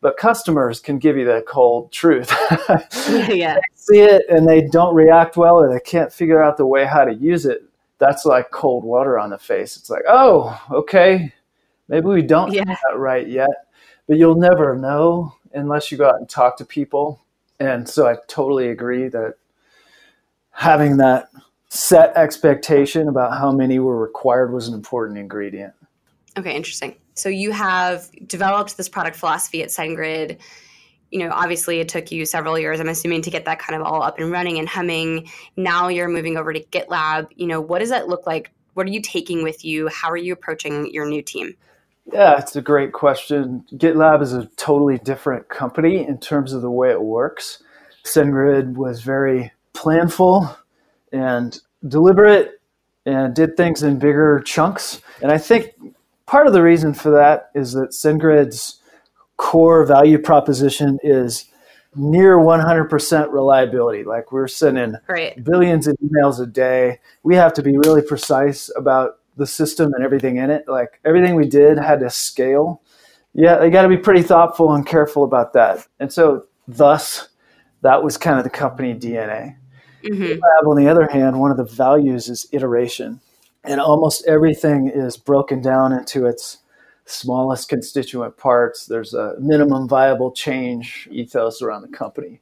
But 0.00 0.16
customers 0.16 0.80
can 0.80 0.98
give 0.98 1.16
you 1.16 1.26
that 1.26 1.46
cold 1.46 1.92
truth. 1.92 2.32
yeah. 3.28 3.58
see 3.74 4.00
it 4.00 4.22
and 4.28 4.48
they 4.48 4.62
don't 4.62 4.94
react 4.94 5.36
well 5.36 5.56
or 5.56 5.72
they 5.72 5.80
can't 5.80 6.12
figure 6.12 6.42
out 6.42 6.56
the 6.56 6.66
way 6.66 6.86
how 6.86 7.04
to 7.04 7.14
use 7.14 7.44
it. 7.44 7.62
That's 7.98 8.24
like 8.24 8.50
cold 8.50 8.84
water 8.84 9.18
on 9.18 9.30
the 9.30 9.38
face. 9.38 9.76
It's 9.76 9.90
like, 9.90 10.02
oh, 10.08 10.58
okay, 10.70 11.32
maybe 11.88 12.06
we 12.06 12.22
don't 12.22 12.52
Yeah. 12.52 12.64
have 12.66 12.78
that 12.88 12.98
right 12.98 13.26
yet. 13.26 13.50
But 14.06 14.18
you'll 14.18 14.36
never 14.36 14.76
know 14.76 15.34
unless 15.52 15.90
you 15.90 15.98
go 15.98 16.08
out 16.08 16.18
and 16.18 16.28
talk 16.28 16.56
to 16.58 16.64
people. 16.64 17.20
And 17.60 17.88
so 17.88 18.06
I 18.06 18.16
totally 18.26 18.68
agree 18.68 19.08
that 19.08 19.34
having 20.50 20.98
that 20.98 21.30
set 21.68 22.16
expectation 22.16 23.08
about 23.08 23.38
how 23.38 23.50
many 23.50 23.78
were 23.78 23.98
required 23.98 24.52
was 24.52 24.68
an 24.68 24.74
important 24.74 25.18
ingredient. 25.18 25.72
Okay, 26.36 26.54
interesting. 26.54 26.96
So 27.14 27.28
you 27.28 27.52
have 27.52 28.10
developed 28.26 28.76
this 28.76 28.88
product 28.88 29.16
philosophy 29.16 29.62
at 29.62 29.68
SendGrid. 29.68 30.38
You 31.10 31.20
know, 31.20 31.30
obviously 31.32 31.80
it 31.80 31.88
took 31.88 32.10
you 32.10 32.26
several 32.26 32.58
years, 32.58 32.80
I'm 32.80 32.88
assuming, 32.88 33.22
to 33.22 33.30
get 33.30 33.44
that 33.44 33.60
kind 33.60 33.80
of 33.80 33.86
all 33.86 34.02
up 34.02 34.18
and 34.18 34.30
running 34.32 34.58
and 34.58 34.68
humming. 34.68 35.28
Now 35.56 35.88
you're 35.88 36.08
moving 36.08 36.36
over 36.36 36.52
to 36.52 36.60
GitLab. 36.60 37.28
You 37.36 37.46
know, 37.46 37.60
what 37.60 37.78
does 37.78 37.90
that 37.90 38.08
look 38.08 38.26
like? 38.26 38.50
What 38.74 38.86
are 38.86 38.90
you 38.90 39.00
taking 39.00 39.44
with 39.44 39.64
you? 39.64 39.88
How 39.88 40.10
are 40.10 40.16
you 40.16 40.32
approaching 40.32 40.92
your 40.92 41.06
new 41.06 41.22
team? 41.22 41.54
Yeah, 42.12 42.38
it's 42.38 42.54
a 42.54 42.62
great 42.62 42.92
question. 42.92 43.64
GitLab 43.74 44.22
is 44.22 44.32
a 44.34 44.46
totally 44.56 44.98
different 44.98 45.48
company 45.48 46.06
in 46.06 46.18
terms 46.18 46.52
of 46.52 46.62
the 46.62 46.70
way 46.70 46.90
it 46.90 47.00
works. 47.02 47.62
SendGrid 48.04 48.74
was 48.74 49.02
very 49.02 49.52
planful 49.72 50.56
and 51.12 51.58
deliberate 51.88 52.60
and 53.06 53.34
did 53.34 53.56
things 53.56 53.82
in 53.82 53.98
bigger 53.98 54.40
chunks. 54.44 55.00
And 55.22 55.32
I 55.32 55.38
think 55.38 55.70
part 56.26 56.46
of 56.46 56.52
the 56.52 56.62
reason 56.62 56.92
for 56.94 57.10
that 57.10 57.50
is 57.54 57.72
that 57.72 57.90
SendGrid's 57.90 58.80
core 59.36 59.84
value 59.84 60.18
proposition 60.18 60.98
is 61.02 61.46
near 61.96 62.36
100% 62.38 63.32
reliability. 63.32 64.04
Like 64.04 64.32
we're 64.32 64.48
sending 64.48 64.96
Right. 65.08 65.42
billions 65.42 65.86
of 65.86 65.96
emails 66.04 66.40
a 66.40 66.46
day. 66.46 67.00
We 67.22 67.36
have 67.36 67.54
to 67.54 67.62
be 67.62 67.76
really 67.78 68.02
precise 68.02 68.70
about 68.76 69.18
the 69.36 69.46
system 69.46 69.92
and 69.94 70.04
everything 70.04 70.36
in 70.36 70.50
it. 70.50 70.68
Like 70.68 71.00
everything 71.04 71.34
we 71.34 71.48
did 71.48 71.78
had 71.78 72.00
to 72.00 72.10
scale. 72.10 72.82
Yeah, 73.32 73.58
they 73.58 73.70
got 73.70 73.82
to 73.82 73.88
be 73.88 73.96
pretty 73.96 74.22
thoughtful 74.22 74.72
and 74.72 74.86
careful 74.86 75.24
about 75.24 75.52
that. 75.54 75.86
And 75.98 76.12
so, 76.12 76.46
thus, 76.68 77.28
that 77.82 78.02
was 78.02 78.16
kind 78.16 78.38
of 78.38 78.44
the 78.44 78.50
company 78.50 78.94
DNA. 78.94 79.56
hmm 80.02 80.24
Lab, 80.24 80.68
on 80.68 80.76
the 80.76 80.88
other 80.88 81.08
hand, 81.08 81.40
one 81.40 81.50
of 81.50 81.56
the 81.56 81.64
values 81.64 82.28
is 82.28 82.46
iteration, 82.52 83.20
and 83.64 83.80
almost 83.80 84.24
everything 84.26 84.88
is 84.88 85.16
broken 85.16 85.60
down 85.60 85.92
into 85.92 86.26
its 86.26 86.58
smallest 87.06 87.68
constituent 87.68 88.36
parts. 88.36 88.86
There's 88.86 89.14
a 89.14 89.34
minimum 89.40 89.88
viable 89.88 90.30
change 90.32 91.08
ethos 91.10 91.60
around 91.60 91.82
the 91.82 91.88
company, 91.96 92.40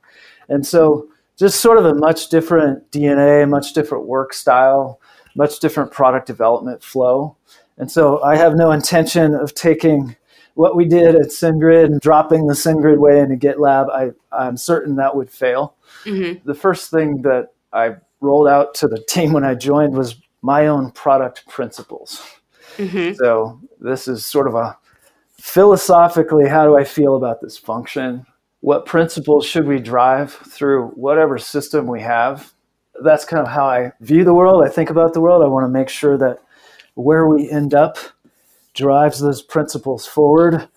and 0.48 0.66
so 0.66 1.08
just 1.38 1.60
sort 1.60 1.78
of 1.78 1.84
a 1.84 1.94
much 1.94 2.28
different 2.28 2.90
DNA, 2.90 3.48
much 3.48 3.72
different 3.72 4.06
work 4.06 4.32
style, 4.32 5.00
much 5.34 5.60
different 5.60 5.90
product 5.90 6.26
development 6.26 6.82
flow. 6.82 7.36
And 7.78 7.90
so 7.90 8.22
I 8.22 8.36
have 8.36 8.54
no 8.54 8.70
intention 8.70 9.34
of 9.34 9.54
taking 9.54 10.16
what 10.54 10.76
we 10.76 10.84
did 10.84 11.14
at 11.14 11.28
SendGrid 11.28 11.86
and 11.86 12.00
dropping 12.00 12.46
the 12.46 12.54
SendGrid 12.54 12.98
way 12.98 13.20
into 13.20 13.36
GitLab. 13.36 13.90
I, 13.90 14.10
I'm 14.36 14.56
certain 14.56 14.96
that 14.96 15.16
would 15.16 15.30
fail 15.30 15.74
hmm 16.04 16.32
the 16.44 16.54
first 16.54 16.90
thing 16.90 17.22
that 17.22 17.48
I 17.72 17.96
rolled 18.20 18.48
out 18.48 18.74
to 18.76 18.88
the 18.88 19.02
team 19.08 19.32
when 19.32 19.44
I 19.44 19.54
joined 19.54 19.96
was 19.96 20.16
my 20.42 20.66
own 20.66 20.90
product 20.92 21.46
principles. 21.48 22.22
hmm 22.76 23.12
So 23.12 23.60
this 23.80 24.08
is 24.08 24.24
sort 24.26 24.48
of 24.48 24.54
a 24.54 24.76
philosophically, 25.38 26.48
how 26.48 26.64
do 26.64 26.76
I 26.76 26.84
feel 26.84 27.16
about 27.16 27.40
this 27.40 27.58
function? 27.58 28.26
What 28.62 28.86
principles 28.86 29.44
should 29.44 29.66
we 29.66 29.80
drive 29.80 30.32
through 30.32 30.90
whatever 30.90 31.36
system 31.36 31.88
we 31.88 32.00
have? 32.02 32.52
That's 33.02 33.24
kind 33.24 33.42
of 33.42 33.52
how 33.52 33.64
I 33.64 33.90
view 34.00 34.22
the 34.22 34.34
world. 34.34 34.64
I 34.64 34.68
think 34.68 34.88
about 34.88 35.14
the 35.14 35.20
world. 35.20 35.42
I 35.42 35.48
want 35.48 35.64
to 35.64 35.68
make 35.68 35.88
sure 35.88 36.16
that 36.18 36.38
where 36.94 37.26
we 37.26 37.50
end 37.50 37.74
up 37.74 37.98
drives 38.72 39.18
those 39.18 39.42
principles 39.42 40.06
forward. 40.06 40.68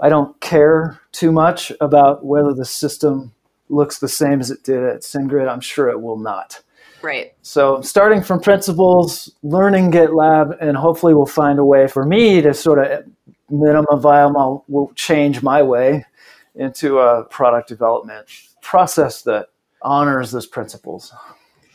I 0.00 0.08
don't 0.08 0.40
care 0.40 0.98
too 1.12 1.32
much 1.32 1.70
about 1.82 2.24
whether 2.24 2.54
the 2.54 2.64
system 2.64 3.34
looks 3.68 3.98
the 3.98 4.08
same 4.08 4.40
as 4.40 4.50
it 4.50 4.64
did 4.64 4.82
at 4.82 5.02
SendGrid. 5.02 5.46
I'm 5.46 5.60
sure 5.60 5.90
it 5.90 6.00
will 6.00 6.18
not. 6.18 6.62
Right. 7.02 7.34
So, 7.42 7.82
starting 7.82 8.22
from 8.22 8.40
principles, 8.40 9.30
learning 9.42 9.92
GitLab, 9.92 10.56
and 10.62 10.78
hopefully 10.78 11.12
we'll 11.12 11.26
find 11.26 11.58
a 11.58 11.64
way 11.64 11.88
for 11.88 12.06
me 12.06 12.40
to 12.40 12.54
sort 12.54 12.78
of 12.78 13.04
minimum 13.50 14.00
viable 14.00 14.64
will 14.66 14.90
change 14.94 15.42
my 15.42 15.62
way 15.62 16.06
into 16.54 16.98
a 16.98 17.24
product 17.24 17.68
development 17.68 18.26
process 18.62 19.22
that 19.22 19.48
honors 19.82 20.30
those 20.30 20.46
principles. 20.46 21.12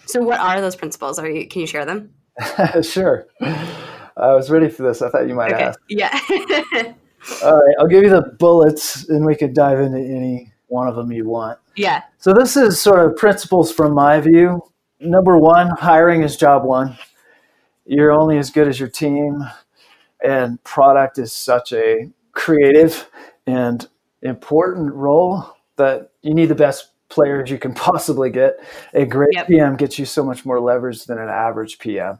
So, 0.06 0.22
what 0.22 0.40
are 0.40 0.60
those 0.62 0.76
principles? 0.76 1.20
Are 1.20 1.30
you? 1.30 1.48
Can 1.48 1.62
you 1.62 1.68
share 1.68 1.86
them? 1.86 2.14
sure. 2.82 3.28
I 3.42 4.34
was 4.34 4.50
ready 4.50 4.70
for 4.70 4.84
this. 4.84 5.02
I 5.02 5.10
thought 5.10 5.28
you 5.28 5.36
might 5.36 5.54
Okay. 5.54 5.64
ask. 5.64 5.80
Yeah. 5.90 6.20
All 7.44 7.54
right, 7.56 7.76
I'll 7.80 7.88
give 7.88 8.04
you 8.04 8.10
the 8.10 8.36
bullets 8.40 9.08
and 9.10 9.26
we 9.26 9.36
could 9.36 9.54
dive 9.54 9.80
into 9.80 9.98
any 10.00 10.52
one 10.68 10.88
of 10.88 10.96
them 10.96 11.12
you 11.12 11.28
want. 11.28 11.60
yeah. 11.76 12.04
So 12.18 12.34
this 12.34 12.56
is 12.56 12.80
sort 12.82 13.06
of 13.06 13.18
principles 13.18 13.72
from 13.72 13.94
my 13.94 14.20
view. 14.22 14.62
Number 15.00 15.38
one, 15.38 15.70
hiring 15.70 16.22
is 16.24 16.38
job 16.38 16.64
one. 16.64 16.98
You're 17.86 18.12
only 18.12 18.38
as 18.38 18.50
good 18.52 18.68
as 18.68 18.80
your 18.80 18.90
team, 18.90 19.44
and 20.24 20.64
product 20.64 21.18
is 21.18 21.34
such 21.34 21.74
a 21.74 22.10
creative 22.34 23.10
and 23.48 23.88
important 24.22 24.94
role 24.94 25.56
that 25.78 26.12
you 26.22 26.34
need 26.34 26.48
the 26.48 26.56
best 26.56 26.92
players 27.10 27.50
you 27.50 27.58
can 27.58 27.74
possibly 27.76 28.30
get. 28.30 28.60
A 28.94 29.06
great 29.06 29.34
Yep. 29.34 29.48
PM 29.48 29.76
gets 29.76 29.98
you 30.00 30.06
so 30.06 30.24
much 30.24 30.46
more 30.46 30.60
leverage 30.60 31.06
than 31.06 31.18
an 31.18 31.30
average 31.30 31.80
PM. 31.80 32.20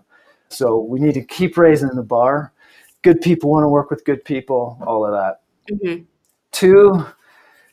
So 0.50 0.80
we 0.80 1.00
need 1.00 1.14
to 1.14 1.24
keep 1.24 1.58
raising 1.58 1.90
the 1.90 2.04
bar. 2.04 2.54
Good 3.02 3.22
people 3.22 3.52
want 3.52 3.64
to 3.64 3.70
work 3.70 3.90
with 3.90 4.04
good 4.04 4.26
people, 4.26 4.78
all 4.86 5.06
of 5.06 5.12
that. 5.12 5.42
hmm 5.82 6.04
Two, 6.52 7.06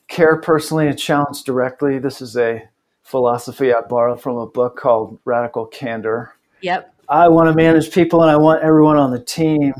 care 0.07 0.37
personally 0.37 0.87
and 0.87 0.97
challenge 0.97 1.43
directly. 1.43 1.97
This 1.97 2.21
is 2.21 2.37
a 2.37 2.61
philosophy 3.03 3.73
I 3.73 3.81
borrowed 3.81 4.21
from 4.21 4.37
a 4.37 4.45
book 4.45 4.77
called 4.77 5.19
Radical 5.25 5.65
Candor. 5.65 6.33
Yep. 6.61 6.93
I 7.09 7.27
want 7.29 7.49
to 7.49 7.55
manage 7.55 7.91
people 7.91 8.21
and 8.21 8.29
I 8.29 8.35
want 8.37 8.61
everyone 8.63 8.97
on 8.97 9.11
the 9.11 9.19
team 9.19 9.73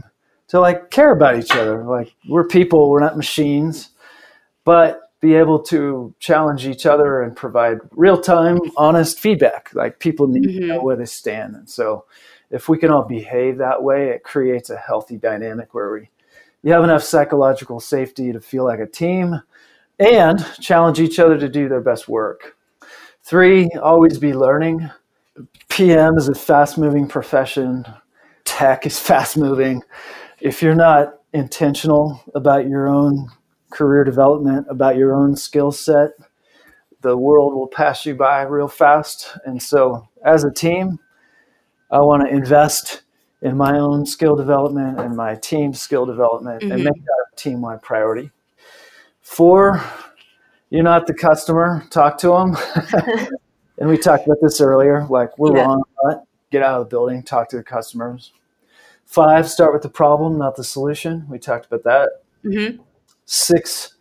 to 0.47 0.59
like 0.59 0.89
care 0.89 1.11
about 1.11 1.37
each 1.37 1.51
other. 1.51 1.83
Like 1.83 2.13
we're 2.27 2.47
people, 2.47 2.89
we're 2.89 3.01
not 3.01 3.17
machines, 3.17 3.89
but 4.67 5.11
be 5.21 5.33
able 5.33 5.59
to 5.59 6.13
challenge 6.19 6.67
each 6.67 6.85
other 6.85 7.21
and 7.21 7.37
provide 7.37 7.79
real 7.91 8.19
time, 8.19 8.59
honest 8.75 9.17
feedback. 9.17 9.69
Like 9.73 9.97
people 9.99 10.27
need 10.27 10.43
to 10.43 10.49
Mhm. 10.49 10.67
know 10.67 10.81
where 10.81 10.97
they 10.97 11.05
stand. 11.05 11.55
And 11.55 11.69
so 11.69 12.03
if 12.51 12.67
we 12.67 12.77
can 12.77 12.91
all 12.91 13.03
behave 13.05 13.59
that 13.59 13.81
way, 13.81 14.09
it 14.09 14.23
creates 14.23 14.69
a 14.69 14.75
healthy 14.75 15.15
dynamic 15.15 15.73
where 15.73 15.93
we 15.93 16.09
you 16.63 16.73
have 16.73 16.83
enough 16.83 17.03
psychological 17.03 17.79
safety 17.79 18.33
to 18.33 18.41
feel 18.41 18.65
like 18.65 18.81
a 18.81 18.85
team 18.85 19.41
and 19.99 20.45
challenge 20.59 20.99
each 20.99 21.17
other 21.17 21.37
to 21.37 21.47
do 21.47 21.69
their 21.69 21.79
best 21.79 22.09
work. 22.09 22.57
Three, 23.23 23.69
always 23.81 24.17
be 24.17 24.33
learning. 24.33 24.89
PM 25.69 26.17
is 26.17 26.27
a 26.27 26.35
fast 26.35 26.77
moving 26.77 27.07
profession, 27.07 27.85
tech 28.43 28.85
is 28.85 28.99
fast 29.09 29.37
moving. 29.37 29.81
If 30.41 30.61
you're 30.61 30.75
not 30.75 31.19
intentional 31.31 32.21
about 32.35 32.67
your 32.67 32.89
own 32.89 33.29
career 33.69 34.03
development, 34.03 34.67
about 34.69 34.95
your 34.97 35.13
own 35.13 35.35
skill 35.35 35.71
set, 35.71 36.11
the 37.01 37.17
world 37.17 37.53
will 37.53 37.67
pass 37.67 38.05
you 38.05 38.15
by 38.15 38.41
real 38.43 38.67
fast. 38.67 39.37
And 39.45 39.61
so, 39.61 40.07
as 40.23 40.43
a 40.43 40.51
team, 40.51 40.99
I 41.91 41.99
want 42.01 42.23
to 42.23 42.29
invest 42.33 43.03
in 43.41 43.55
my 43.55 43.77
own 43.77 44.05
skill 44.05 44.35
development 44.35 44.99
and 44.99 45.15
my 45.15 45.35
team's 45.35 45.79
skill 45.79 46.05
development 46.05 46.63
and 46.63 46.81
Mhm. 46.81 46.85
make 46.85 47.05
that 47.05 47.25
a 47.31 47.35
team 47.35 47.61
wide 47.61 47.81
priority. 47.81 48.31
Four, 49.21 49.81
you're 50.69 50.83
not 50.83 51.05
the 51.07 51.13
customer, 51.13 51.83
talk 51.89 52.17
to 52.19 52.29
them. 52.29 52.57
and 53.77 53.89
we 53.89 53.97
talked 53.97 54.25
about 54.25 54.37
this 54.41 54.59
earlier 54.59 55.05
like, 55.09 55.37
we're 55.37 55.53
Yeah. 55.55 55.63
wrong, 55.63 55.83
but 56.03 56.23
get 56.51 56.63
out 56.63 56.81
of 56.81 56.85
the 56.85 56.89
building, 56.89 57.21
talk 57.23 57.49
to 57.49 57.57
the 57.57 57.63
customers. 57.63 58.33
Five, 59.05 59.49
start 59.49 59.71
with 59.73 59.83
the 59.83 59.89
problem, 59.89 60.37
not 60.37 60.55
the 60.55 60.63
solution. 60.63 61.25
We 61.29 61.39
talked 61.39 61.65
about 61.67 61.83
that. 61.83 62.09
hmm 62.43 62.81
Six, 63.29 63.95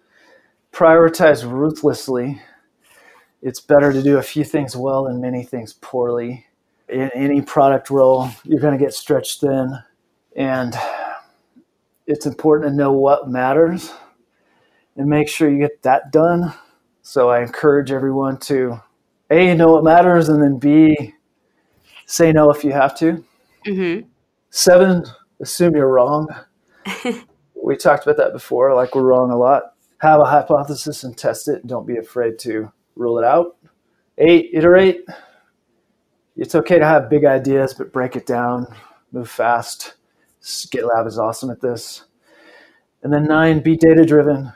prioritize 0.73 1.43
ruthlessly. 1.45 2.41
It's 3.43 3.61
better 3.61 3.93
to 3.93 4.01
do 4.01 4.19
a 4.19 4.23
few 4.23 4.45
things 4.45 4.77
well 4.77 5.05
than 5.05 5.21
many 5.21 5.43
things 5.43 5.73
poorly. 5.73 6.47
In 6.89 7.11
any 7.13 7.43
product 7.43 7.91
role, 7.91 8.31
you're 8.45 8.61
going 8.61 8.79
to 8.79 8.83
get 8.83 8.95
stretched 8.95 9.41
thin. 9.41 9.77
And 10.37 10.77
it's 12.07 12.25
important 12.25 12.71
to 12.71 12.77
know 12.77 12.93
what 12.93 13.29
matters 13.29 13.93
and 14.97 15.09
make 15.09 15.29
sure 15.29 15.51
you 15.51 15.59
get 15.59 15.83
that 15.83 16.13
done. 16.13 16.55
So 17.03 17.29
I 17.29 17.43
encourage 17.43 17.91
everyone 17.91 18.39
to 18.43 18.81
A, 19.31 19.55
know 19.57 19.73
what 19.73 19.83
matters, 19.83 20.29
and 20.29 20.41
then 20.41 20.59
B, 20.59 21.15
say 22.07 22.31
no 22.31 22.51
if 22.51 22.63
you 22.63 22.71
have 22.71 22.97
to. 22.99 23.25
Mm-hmm. 23.67 24.07
Seven, 24.51 25.05
assume 25.41 25.75
you're 25.75 25.93
wrong. 25.93 26.29
we 27.67 27.77
talked 27.77 28.05
about 28.05 28.17
that 28.19 28.33
before, 28.33 28.73
like 28.77 28.95
we're 28.95 29.03
wrong 29.03 29.33
a 29.33 29.37
lot. 29.37 29.75
Have 29.99 30.21
a 30.21 30.25
hypothesis 30.25 31.03
and 31.03 31.19
test 31.19 31.49
it. 31.49 31.67
Don't 31.67 31.87
be 31.87 31.97
afraid 31.97 32.39
to 32.41 32.71
rule 32.95 33.19
it 33.19 33.25
out. 33.25 33.57
Eight, 34.19 34.51
iterate. 34.53 35.05
It's 36.37 36.55
okay 36.55 36.79
to 36.79 36.87
have 36.87 37.11
big 37.11 37.25
ideas, 37.25 37.75
but 37.75 37.93
break 37.93 38.15
it 38.15 38.25
down, 38.25 38.69
move 39.11 39.29
fast. 39.29 39.95
GitLab 40.41 41.09
is 41.09 41.19
awesome 41.19 41.51
at 41.51 41.61
this. 41.61 42.05
And 43.03 43.13
then 43.13 43.25
nine, 43.25 43.65
be 43.65 43.77
data 43.77 44.05
driven. 44.05 44.53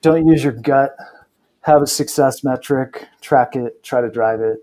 Don't 0.00 0.28
use 0.28 0.44
your 0.44 0.52
gut. 0.52 0.94
Have 1.62 1.82
a 1.82 1.88
success 1.88 2.44
metric, 2.44 3.04
track 3.20 3.56
it, 3.56 3.82
try 3.82 4.00
to 4.00 4.08
drive 4.08 4.40
it. 4.40 4.58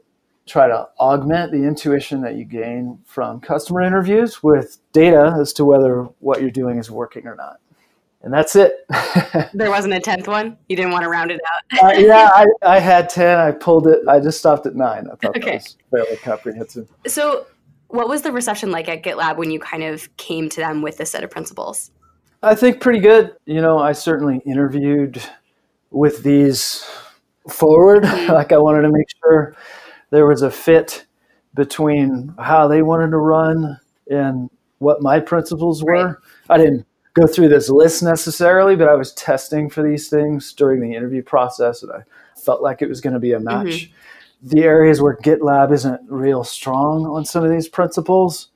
Try 0.46 0.68
to 0.70 0.88
augment 0.98 1.52
the 1.52 1.68
intuition 1.68 2.22
that 2.22 2.36
you 2.36 2.46
gain 2.46 3.00
from 3.04 3.42
customer 3.42 3.82
interviews 3.82 4.42
with 4.42 4.78
data 4.94 5.36
as 5.42 5.52
to 5.54 5.66
whether 5.66 6.04
what 6.20 6.40
you're 6.40 6.52
doing 6.52 6.78
is 6.78 6.90
working 6.90 7.28
or 7.28 7.36
not. 7.36 7.60
And 8.26 8.34
that's 8.34 8.56
it. 8.56 8.88
there 9.54 9.70
wasn't 9.70 9.94
a 9.94 10.00
10th 10.00 10.28
one? 10.28 10.58
You 10.68 10.76
didn't 10.76 10.92
want 10.92 11.04
to 11.04 11.10
round 11.10 11.30
it 11.30 11.40
out? 11.46 11.84
uh, 11.84 12.00
yeah, 12.00 12.32
I, 12.34 12.46
I 12.64 12.80
had 12.80 13.08
10. 13.08 13.38
I 13.38 13.52
pulled 13.52 13.86
it. 13.86 14.00
I 14.08 14.20
just 14.20 14.40
stopped 14.40 14.66
at 14.66 14.76
nine. 14.76 15.08
I 15.08 15.16
thought 15.16 15.38
okay. 15.38 15.52
that 15.52 15.54
was 15.54 15.78
fairly 15.92 16.18
comprehensive. 16.18 16.90
So, 17.06 17.46
what 17.90 18.10
was 18.10 18.24
the 18.24 18.32
reception 18.32 18.72
like 18.72 18.90
at 18.90 19.04
GitLab 19.04 19.38
when 19.38 19.52
you 19.52 19.60
kind 19.60 19.84
of 19.84 20.18
came 20.18 20.50
to 20.50 20.60
them 20.60 20.82
with 20.82 20.98
this 20.98 21.12
set 21.12 21.24
of 21.24 21.30
principles? 21.30 21.92
I 22.42 22.56
think 22.56 22.82
pretty 22.82 23.00
good. 23.00 23.36
You 23.46 23.62
know, 23.62 23.78
I 23.78 23.92
certainly 23.92 24.42
interviewed 24.44 25.22
with 25.92 26.24
these 26.24 26.84
forward. 27.48 28.04
Mm-hmm. 28.16 28.34
like 28.34 28.52
I 28.52 28.58
wanted 28.58 28.82
to 28.82 28.92
make 28.92 29.08
sure 29.24 29.56
there 30.10 30.26
was 30.26 30.42
a 30.42 30.50
fit 30.50 31.06
between 31.54 32.34
how 32.40 32.68
they 32.68 32.82
wanted 32.82 33.12
to 33.12 33.18
run 33.18 33.80
and 34.10 34.50
what 34.80 35.04
my 35.04 35.20
principles 35.20 35.84
were. 35.84 35.94
Right. 35.94 36.16
I 36.50 36.58
didn't 36.58 36.88
go 37.16 37.26
through 37.26 37.50
this 37.50 37.70
list 37.70 38.04
necessarily, 38.04 38.76
but 38.76 38.90
I 38.90 38.96
was 38.96 39.14
testing 39.14 39.70
for 39.70 39.82
these 39.82 40.10
things 40.10 40.54
during 40.54 40.82
the 40.82 40.94
interview 40.94 41.24
process 41.24 41.82
and 41.82 41.92
I 41.92 42.04
felt 42.40 42.62
like 42.62 42.82
it 42.82 42.90
was 42.90 43.02
going 43.02 43.14
to 43.14 43.20
be 43.20 43.32
a 43.34 43.40
match. 43.40 43.66
Mm-hmm. 43.66 44.50
The 44.50 44.64
areas 44.64 45.02
where 45.02 45.18
GitLab 45.18 45.74
isn't 45.74 46.02
real 46.10 46.44
strong 46.44 47.06
on 47.06 47.26
some 47.26 47.44
of 47.44 47.50
these 47.50 47.70
principles, 47.70 48.50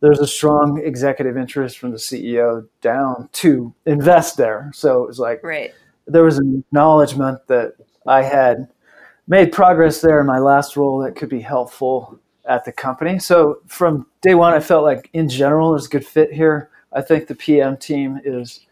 there's 0.00 0.20
a 0.20 0.26
strong 0.26 0.80
executive 0.82 1.36
interest 1.36 1.78
from 1.78 1.90
the 1.90 1.96
CEO 1.96 2.68
down 2.80 3.28
to 3.32 3.74
invest 3.86 4.36
there. 4.36 4.70
So 4.72 5.02
it 5.02 5.08
was 5.08 5.18
like 5.18 5.42
right. 5.42 5.74
there 6.06 6.22
was 6.22 6.38
an 6.38 6.64
acknowledgement 6.66 7.46
that 7.48 7.74
I 8.06 8.22
had 8.22 8.68
made 9.26 9.52
progress 9.52 10.00
there 10.00 10.20
in 10.20 10.26
my 10.26 10.38
last 10.38 10.76
role 10.76 11.00
that 11.00 11.16
could 11.16 11.28
be 11.28 11.40
helpful 11.40 12.20
at 12.48 12.64
the 12.64 12.72
company. 12.72 13.18
So 13.18 13.58
from 13.66 14.06
day 14.22 14.34
one, 14.34 14.54
I 14.54 14.60
felt 14.60 14.84
like 14.84 15.10
in 15.12 15.28
general 15.28 15.72
there's 15.72 15.86
a 15.86 15.90
good 15.90 16.06
fit 16.06 16.32
here. 16.32 16.70
I 16.96 17.02
think 17.02 17.26
the 17.26 17.34
PM 17.34 17.76
team 17.76 18.20
is 18.24 18.66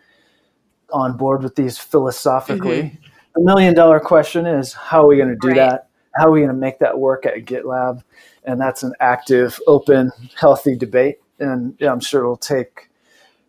on 0.93 1.16
board 1.16 1.43
with 1.43 1.54
these 1.54 1.78
philosophically. 1.78 2.83
Mm-hmm. 2.83 3.04
The 3.37 3.43
million 3.43 3.75
dollar 3.75 4.00
question 4.00 4.47
is 4.47 4.73
how 4.73 5.04
are 5.04 5.07
we 5.09 5.16
going 5.16 5.28
to 5.28 5.37
do 5.40 5.49
right. 5.49 5.57
that? 5.57 5.88
How 6.16 6.28
are 6.28 6.31
we 6.31 6.40
going 6.40 6.52
to 6.52 6.57
make 6.57 6.78
that 6.78 6.99
work 6.99 7.26
at 7.26 7.45
GitLab? 7.45 8.02
and 8.45 8.61
that's 8.61 8.83
an 8.83 8.93
active, 9.00 9.59
open, 9.66 10.12
healthy 10.38 10.76
debate. 10.76 11.16
And 11.38 11.76
I'm 11.83 12.00
sure 12.00 12.23
it'll 12.23 12.37
take 12.37 12.90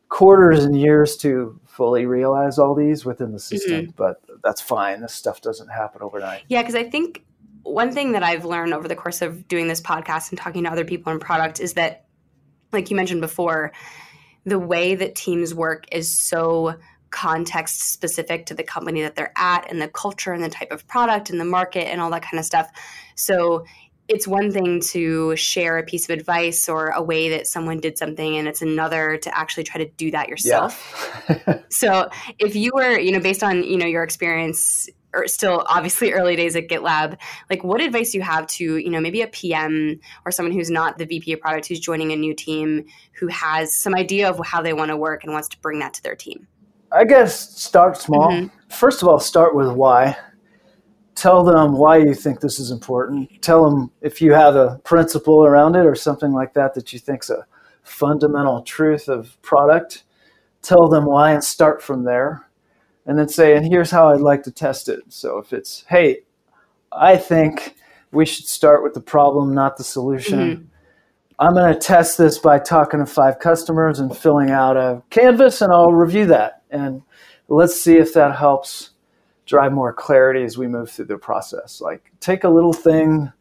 quarters 0.10 0.64
and 0.64 0.80
years 0.80 1.18
to 1.18 1.60
fully 1.68 2.06
realize 2.06 2.58
all 2.58 2.74
these 2.74 3.06
within 3.06 3.32
the 3.32 3.40
system, 3.40 3.88
mm-hmm. 3.88 3.92
but 3.98 4.22
that's 4.44 4.62
fine. 4.62 5.02
This 5.02 5.14
stuff 5.14 5.42
doesn't 5.42 5.68
happen 5.68 6.02
overnight. 6.02 6.44
Yeah, 6.48 6.62
because 6.62 6.76
I 6.76 6.84
think 6.84 7.26
one 7.64 7.92
thing 7.92 8.14
that 8.14 8.24
I've 8.24 8.46
learned 8.46 8.74
over 8.74 8.88
the 8.88 8.96
course 8.96 9.22
of 9.22 9.48
doing 9.48 9.68
this 9.68 9.82
podcast 9.82 10.30
and 10.30 10.38
talking 10.38 10.64
to 10.64 10.72
other 10.72 10.86
people 10.86 11.12
in 11.12 11.20
product 11.20 11.60
is 11.60 11.74
that, 11.74 12.06
like 12.72 12.90
you 12.90 12.96
mentioned 12.96 13.22
before, 13.22 13.74
the 14.46 14.60
way 14.60 14.96
that 14.96 15.16
teams 15.16 15.54
work 15.54 15.86
is 15.92 16.20
so 16.28 16.76
context 17.10 17.94
specific 17.94 18.46
to 18.46 18.54
the 18.54 18.64
company 18.64 19.02
that 19.02 19.16
they're 19.16 19.34
at 19.38 19.70
and 19.72 19.82
the 19.82 19.88
culture 19.88 20.34
and 20.34 20.44
the 20.44 20.50
type 20.50 20.72
of 20.72 20.86
product 20.88 21.30
and 21.30 21.40
the 21.40 21.46
market 21.46 21.88
and 21.88 22.02
all 22.02 22.10
that 22.10 22.22
kind 22.22 22.40
of 22.40 22.46
stuff. 22.46 22.70
So 23.16 23.66
it's 24.08 24.28
one 24.28 24.52
thing 24.52 24.80
to 24.80 25.36
share 25.36 25.78
a 25.78 25.84
piece 25.84 26.06
of 26.06 26.12
advice 26.12 26.70
or 26.70 26.88
a 26.88 27.02
way 27.02 27.30
that 27.30 27.48
someone 27.48 27.80
did 27.80 27.98
something 27.98 28.38
and 28.38 28.48
it's 28.48 28.62
another 28.62 29.18
to 29.18 29.36
actually 29.36 29.64
try 29.64 29.84
to 29.84 29.90
do 29.92 30.12
that 30.12 30.30
yourself 30.30 31.24
yeah. 31.30 31.60
so 31.70 32.10
if 32.40 32.56
you 32.56 32.72
were 32.74 33.00
you 33.00 33.12
know 33.12 33.20
based 33.20 33.44
on 33.44 33.64
you 33.64 33.78
know 33.78 33.86
your 33.86 34.04
experience 34.04 34.88
or 35.14 35.28
still 35.28 35.66
obviously 35.68 36.12
early 36.12 36.36
days 36.36 36.56
at 36.56 36.68
gitlab 36.68 37.18
like 37.50 37.64
what 37.64 37.82
advice 37.82 38.12
do 38.12 38.18
you 38.18 38.24
have 38.24 38.46
to 38.48 38.78
you 38.78 38.90
know 38.90 39.00
maybe 39.00 39.22
a 39.22 39.28
pm 39.28 40.00
or 40.26 40.32
someone 40.32 40.54
who's 40.54 40.70
not 40.70 40.98
the 40.98 41.06
vp 41.06 41.34
of 41.34 41.40
product 41.40 41.68
who's 41.68 41.80
joining 41.80 42.12
a 42.12 42.16
new 42.16 42.34
team 42.34 42.86
who 43.14 43.28
has 43.28 43.76
some 43.76 43.96
idea 43.96 44.30
of 44.30 44.40
how 44.46 44.62
they 44.62 44.74
want 44.74 44.90
to 44.90 44.98
work 44.98 45.24
and 45.24 45.34
wants 45.34 45.48
to 45.48 45.60
bring 45.60 45.80
that 45.80 45.94
to 45.94 46.04
their 46.04 46.16
team 46.16 46.48
i 46.92 47.04
guess 47.04 47.58
start 47.58 47.98
small 47.98 48.30
mm-hmm. 48.30 48.48
first 48.70 49.02
of 49.02 49.08
all 49.08 49.20
start 49.20 49.56
with 49.56 49.70
why 49.70 50.16
tell 51.16 51.44
them 51.44 51.78
why 51.78 51.98
you 51.98 52.14
think 52.14 52.40
this 52.40 52.60
is 52.60 52.72
important. 52.72 53.42
Tell 53.42 53.70
them 53.70 53.92
if 54.02 54.22
you 54.22 54.34
have 54.34 54.56
a 54.56 54.80
principle 54.84 55.46
around 55.46 55.76
it 55.76 55.86
or 55.86 55.96
something 55.96 56.32
like 56.32 56.54
that 56.54 56.74
that 56.76 56.94
you 56.94 57.00
think's 57.00 57.30
a 57.30 57.48
fundamental 57.84 58.62
truth 58.62 59.08
of 59.08 59.42
product. 59.42 60.04
Tell 60.62 60.88
them 60.90 61.06
why 61.06 61.32
and 61.32 61.44
start 61.44 61.82
from 61.82 62.04
there. 62.04 62.48
And 63.06 63.18
then 63.18 63.30
say, 63.30 63.56
and 63.56 63.66
here's 63.66 63.92
how 63.92 64.10
I'd 64.10 64.20
like 64.20 64.44
to 64.44 64.52
test 64.52 64.90
it. 64.90 65.02
So 65.10 65.38
if 65.38 65.54
it's, 65.54 65.86
hey, 65.88 66.22
I 66.92 67.18
think 67.18 67.76
we 68.12 68.26
should 68.26 68.48
start 68.48 68.82
with 68.84 68.94
the 68.94 69.02
problem, 69.02 69.54
not 69.54 69.78
the 69.78 69.84
solution. 69.84 70.40
Mm-hmm. 70.40 70.64
I'm 71.38 71.54
going 71.54 71.72
to 71.74 71.80
test 71.80 72.18
this 72.18 72.40
by 72.40 72.60
talking 72.60 73.00
to 73.00 73.06
five 73.06 73.40
customers 73.40 74.00
and 74.00 74.16
filling 74.16 74.50
out 74.50 74.78
a 74.78 75.04
canvas, 75.10 75.62
and 75.62 75.72
I'll 75.72 75.92
review 75.92 76.26
that. 76.28 76.64
And 76.72 77.04
let's 77.48 77.80
see 77.80 77.98
if 77.98 78.14
that 78.14 78.36
helps 78.36 78.92
drive 79.46 79.72
more 79.72 79.94
clarity 79.94 80.44
as 80.44 80.58
we 80.58 80.68
move 80.68 80.90
through 80.90 81.06
the 81.06 81.18
process. 81.18 81.82
Like 81.82 82.12
take 82.20 82.44
a 82.44 82.50
little 82.50 82.74
thing, 82.74 83.32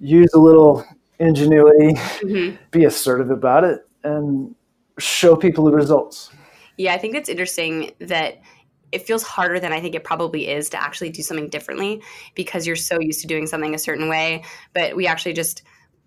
use 0.00 0.32
a 0.34 0.38
little 0.38 0.84
ingenuity, 1.18 1.94
mm-hmm. 1.94 2.56
be 2.70 2.84
assertive 2.84 3.30
about 3.30 3.64
it, 3.64 3.86
and 4.04 4.54
show 4.98 5.36
people 5.36 5.64
the 5.64 5.72
results. 5.72 6.30
Yeah, 6.76 6.94
I 6.94 6.98
think 6.98 7.14
it's 7.14 7.28
interesting 7.28 7.92
that 8.00 8.40
it 8.90 9.06
feels 9.06 9.22
harder 9.22 9.58
than 9.58 9.72
I 9.72 9.80
think 9.80 9.94
it 9.94 10.04
probably 10.04 10.48
is 10.48 10.68
to 10.70 10.82
actually 10.82 11.10
do 11.10 11.22
something 11.22 11.48
differently 11.48 12.02
because 12.34 12.66
you're 12.66 12.76
so 12.76 13.00
used 13.00 13.20
to 13.22 13.26
doing 13.26 13.46
something 13.46 13.74
a 13.74 13.78
certain 13.78 14.08
way. 14.08 14.44
But 14.74 14.94
we 14.96 15.06
actually 15.06 15.32
just 15.32 15.62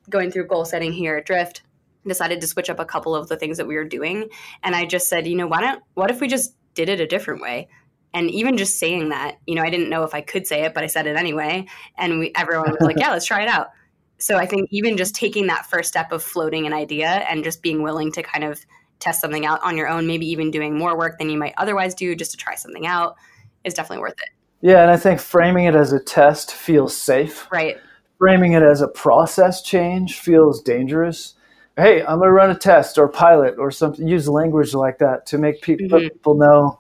going 0.09 0.31
through 0.31 0.47
goal 0.47 0.65
setting 0.65 0.93
here 0.93 1.17
at 1.17 1.25
Drift 1.25 1.63
decided 2.07 2.39
to 2.41 2.47
switch 2.47 2.69
up 2.69 2.79
a 2.79 2.85
couple 2.85 3.15
of 3.15 3.27
the 3.27 3.37
things 3.37 3.57
that 3.57 3.65
we 3.65 3.75
were 3.75 3.85
doing. 3.85 4.29
And 4.61 4.75
I 4.75 4.85
just 4.85 5.09
said, 5.09 5.27
you 5.27 5.35
know, 5.35 5.47
why 5.47 5.61
don't 5.61 5.81
what 5.95 6.11
if 6.11 6.21
we 6.21 6.27
just 6.27 6.55
did 6.75 6.89
it 6.89 6.99
a 6.99 7.07
different 7.07 7.41
way? 7.41 7.67
And 8.15 8.31
even 8.31 8.55
just 8.55 8.79
saying 8.79 9.09
that, 9.09 9.39
you 9.45 9.55
know, 9.55 9.61
I 9.61 9.69
didn't 9.69 9.89
know 9.89 10.03
if 10.03 10.15
I 10.15 10.21
could 10.21 10.47
say 10.47 10.63
it, 10.63 10.73
but 10.73 10.85
I 10.85 10.87
said 10.87 11.05
it 11.05 11.17
anyway. 11.17 11.67
And 11.97 12.17
we, 12.17 12.31
everyone 12.33 12.71
was 12.71 12.79
like, 12.79 12.95
yeah, 12.99 13.11
let's 13.11 13.25
try 13.25 13.43
it 13.43 13.49
out. 13.49 13.71
So 14.19 14.37
I 14.37 14.45
think 14.45 14.69
even 14.71 14.95
just 14.95 15.13
taking 15.13 15.47
that 15.47 15.65
first 15.65 15.89
step 15.89 16.13
of 16.13 16.23
floating 16.23 16.65
an 16.65 16.71
idea 16.71 17.07
and 17.07 17.43
just 17.43 17.61
being 17.61 17.83
willing 17.83 18.13
to 18.13 18.23
kind 18.23 18.45
of 18.45 18.65
test 18.99 19.19
something 19.19 19.45
out 19.45 19.61
on 19.63 19.75
your 19.75 19.89
own, 19.89 20.07
maybe 20.07 20.25
even 20.27 20.49
doing 20.49 20.77
more 20.77 20.97
work 20.97 21.19
than 21.19 21.29
you 21.29 21.37
might 21.37 21.53
otherwise 21.57 21.93
do 21.93 22.15
just 22.15 22.31
to 22.31 22.37
try 22.37 22.55
something 22.55 22.87
out 22.87 23.17
is 23.65 23.73
definitely 23.73 24.01
worth 24.01 24.13
it. 24.13 24.29
Yeah, 24.61 24.81
and 24.81 24.89
I 24.89 24.95
think 24.95 25.19
framing 25.19 25.65
it 25.65 25.75
as 25.75 25.91
a 25.91 25.99
test 25.99 26.53
feels 26.53 26.95
safe. 26.95 27.51
Right. 27.51 27.75
Framing 28.17 28.53
it 28.53 28.63
as 28.63 28.79
a 28.79 28.87
process 28.87 29.61
change 29.61 30.19
feels 30.19 30.61
dangerous. 30.61 31.33
Hey, 31.75 31.99
I'm 32.01 32.19
going 32.19 32.29
to 32.29 32.31
run 32.31 32.49
a 32.49 32.55
test 32.55 32.97
or 32.97 33.09
pilot 33.09 33.55
or 33.57 33.71
something. 33.71 34.07
Use 34.07 34.29
language 34.29 34.73
like 34.73 34.99
that 34.99 35.25
to 35.25 35.37
make 35.37 35.61
people, 35.61 35.99
mm-hmm. 35.99 36.07
people 36.07 36.35
know 36.35 36.79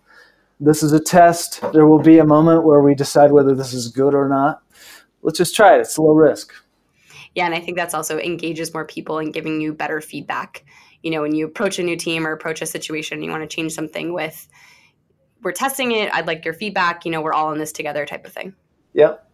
this 0.59 0.83
is 0.83 0.93
a 0.93 0.99
test. 0.99 1.61
There 1.73 1.85
will 1.85 2.01
be 2.01 2.19
a 2.19 2.25
moment 2.25 2.63
where 2.63 2.81
we 2.81 2.95
decide 2.95 3.31
whether 3.31 3.53
this 3.53 3.73
is 3.73 3.89
good 3.89 4.13
or 4.13 4.29
not. 4.29 4.61
Let's 5.21 5.37
just 5.37 5.55
try 5.55 5.75
it. 5.75 5.81
It's 5.81 5.97
low 5.97 6.13
risk. 6.13 6.53
Yeah, 7.33 7.45
and 7.45 7.53
I 7.53 7.59
think 7.59 7.77
that's 7.77 7.93
also 7.93 8.17
engages 8.19 8.73
more 8.73 8.85
people 8.85 9.19
and 9.19 9.33
giving 9.33 9.59
you 9.59 9.73
better 9.73 9.99
feedback. 9.99 10.63
You 11.03 11.11
know, 11.11 11.21
when 11.21 11.35
you 11.35 11.45
approach 11.45 11.77
a 11.79 11.83
new 11.83 11.97
team 11.97 12.25
or 12.25 12.31
approach 12.31 12.61
a 12.61 12.65
situation, 12.65 13.21
you 13.21 13.29
want 13.29 13.43
to 13.47 13.53
change 13.53 13.73
something 13.73 14.13
with, 14.13 14.47
we're 15.41 15.51
testing 15.51 15.91
it. 15.91 16.13
I'd 16.13 16.27
like 16.27 16.45
your 16.45 16.53
feedback. 16.53 17.05
You 17.05 17.11
know, 17.11 17.21
we're 17.21 17.33
all 17.33 17.51
in 17.51 17.59
this 17.59 17.71
together 17.71 18.05
type 18.05 18.25
of 18.25 18.33
thing. 18.33 18.55
Yep. 18.93 19.29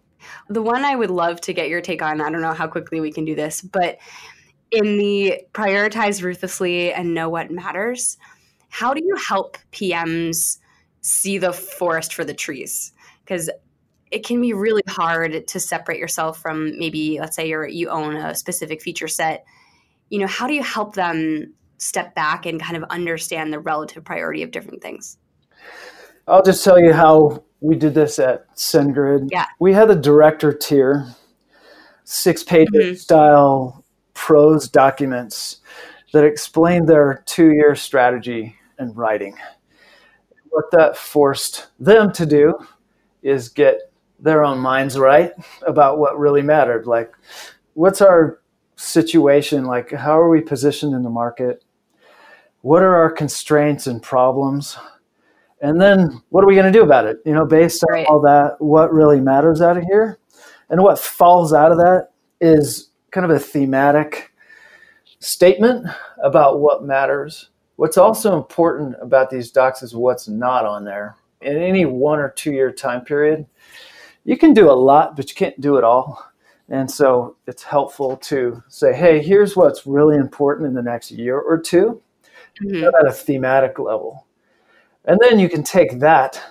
The 0.49 0.61
one 0.61 0.83
I 0.83 0.95
would 0.95 1.11
love 1.11 1.39
to 1.41 1.53
get 1.53 1.69
your 1.69 1.81
take 1.81 2.01
on, 2.01 2.21
I 2.21 2.29
don't 2.29 2.41
know 2.41 2.53
how 2.53 2.67
quickly 2.67 2.99
we 2.99 3.11
can 3.11 3.25
do 3.25 3.35
this, 3.35 3.61
but 3.61 3.99
in 4.71 4.97
the 4.97 5.41
prioritize 5.53 6.23
ruthlessly 6.23 6.93
and 6.93 7.13
know 7.13 7.29
what 7.29 7.51
matters, 7.51 8.17
how 8.69 8.93
do 8.93 9.01
you 9.03 9.15
help 9.15 9.57
PMs 9.71 10.57
see 11.01 11.37
the 11.37 11.53
forest 11.53 12.13
for 12.13 12.23
the 12.23 12.33
trees 12.33 12.93
because 13.23 13.49
it 14.11 14.25
can 14.25 14.41
be 14.41 14.53
really 14.53 14.83
hard 14.87 15.47
to 15.47 15.59
separate 15.59 15.99
yourself 15.99 16.39
from 16.41 16.77
maybe 16.77 17.17
let's 17.19 17.35
say 17.35 17.47
you're 17.47 17.67
you 17.67 17.89
own 17.89 18.15
a 18.15 18.35
specific 18.35 18.81
feature 18.81 19.07
set 19.07 19.45
you 20.09 20.19
know 20.19 20.27
how 20.27 20.47
do 20.47 20.53
you 20.53 20.63
help 20.63 20.95
them 20.95 21.53
step 21.77 22.13
back 22.13 22.45
and 22.45 22.61
kind 22.61 22.77
of 22.77 22.83
understand 22.89 23.51
the 23.51 23.59
relative 23.59 24.03
priority 24.03 24.43
of 24.43 24.51
different 24.51 24.81
things 24.81 25.17
i'll 26.27 26.43
just 26.43 26.63
tell 26.63 26.79
you 26.79 26.93
how 26.93 27.43
we 27.61 27.75
did 27.75 27.93
this 27.93 28.19
at 28.19 28.53
SendGrid. 28.55 29.29
Yeah. 29.31 29.45
We 29.59 29.71
had 29.71 29.89
a 29.89 29.95
director 29.95 30.51
tier 30.51 31.07
six 32.03 32.43
page 32.43 32.67
mm-hmm. 32.73 32.95
style 32.95 33.85
prose 34.13 34.67
documents 34.67 35.61
that 36.11 36.25
explained 36.25 36.89
their 36.89 37.23
two 37.25 37.51
year 37.51 37.75
strategy 37.75 38.55
and 38.77 38.97
writing. 38.97 39.37
What 40.51 40.71
that 40.71 40.95
forced 40.95 41.67
them 41.79 42.11
to 42.13 42.25
do 42.25 42.53
is 43.23 43.49
get 43.49 43.91
their 44.19 44.43
own 44.43 44.59
minds 44.59 44.97
right 44.97 45.31
about 45.65 45.97
what 45.97 46.19
really 46.19 46.41
mattered. 46.41 46.85
Like, 46.85 47.11
what's 47.73 48.01
our 48.01 48.41
situation? 48.75 49.65
Like, 49.65 49.91
how 49.91 50.19
are 50.19 50.29
we 50.29 50.41
positioned 50.41 50.93
in 50.93 51.03
the 51.03 51.09
market? 51.09 51.63
What 52.61 52.83
are 52.83 52.95
our 52.95 53.11
constraints 53.11 53.87
and 53.87 54.01
problems? 54.01 54.77
And 55.61 55.79
then 55.79 56.21
what 56.29 56.43
are 56.43 56.47
we 56.47 56.55
going 56.55 56.71
to 56.71 56.77
do 56.77 56.83
about 56.83 57.05
it? 57.05 57.17
You 57.25 57.33
know, 57.33 57.45
based 57.45 57.83
on 57.89 57.93
right. 57.93 58.07
all 58.07 58.21
that, 58.21 58.55
what 58.59 58.93
really 58.93 59.19
matters 59.19 59.61
out 59.61 59.77
of 59.77 59.83
here? 59.83 60.19
And 60.69 60.81
what 60.81 60.99
falls 60.99 61.53
out 61.53 61.71
of 61.71 61.77
that 61.77 62.09
is 62.39 62.89
kind 63.11 63.25
of 63.25 63.31
a 63.31 63.39
thematic 63.39 64.31
statement 65.19 65.87
about 66.23 66.59
what 66.59 66.83
matters. 66.83 67.49
What's 67.75 67.97
also 67.97 68.37
important 68.37 68.95
about 69.01 69.29
these 69.29 69.51
docs 69.51 69.81
is 69.81 69.95
what's 69.95 70.27
not 70.27 70.65
on 70.65 70.83
there. 70.83 71.15
In 71.41 71.57
any 71.57 71.85
one 71.85 72.19
or 72.19 72.29
two 72.29 72.51
year 72.51 72.71
time 72.71 73.03
period, 73.03 73.45
you 74.23 74.37
can 74.37 74.53
do 74.53 74.69
a 74.69 74.73
lot, 74.73 75.15
but 75.15 75.29
you 75.29 75.35
can't 75.35 75.59
do 75.59 75.77
it 75.77 75.83
all. 75.83 76.31
And 76.69 76.89
so 76.89 77.35
it's 77.47 77.63
helpful 77.63 78.15
to 78.17 78.63
say, 78.69 78.93
hey, 78.93 79.21
here's 79.21 79.57
what's 79.57 79.85
really 79.85 80.15
important 80.15 80.67
in 80.67 80.73
the 80.73 80.81
next 80.81 81.11
year 81.11 81.37
or 81.37 81.59
2 81.59 82.01
mm-hmm. 82.63 82.83
at 82.83 83.07
a 83.07 83.11
thematic 83.11 83.77
level. 83.77 84.25
And 85.05 85.19
then 85.21 85.39
you 85.39 85.49
can 85.49 85.63
take 85.63 85.99
that, 85.99 86.41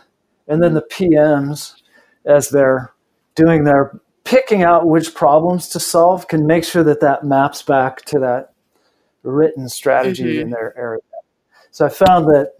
and 0.49 0.63
then 0.63 0.75
the 0.75 0.83
PMs, 0.83 1.81
as 2.27 2.49
they're 2.49 2.93
doing 3.35 3.65
their 3.65 4.01
picking 4.25 4.63
out 4.63 4.87
which 4.87 5.15
problems 5.15 5.69
to 5.69 5.81
solve, 5.81 6.29
can 6.29 6.47
make 6.47 6.65
sure 6.65 6.83
that 6.83 7.01
that 7.01 7.25
maps 7.25 7.63
back 7.63 8.05
to 8.07 8.19
that 8.19 8.53
written 9.23 9.69
strategy 9.69 10.25
mm-hmm. 10.25 10.43
in 10.43 10.51
their 10.51 10.77
area. 10.77 11.01
So 11.71 11.87
I 11.87 11.89
found 11.89 12.27
that 12.27 12.53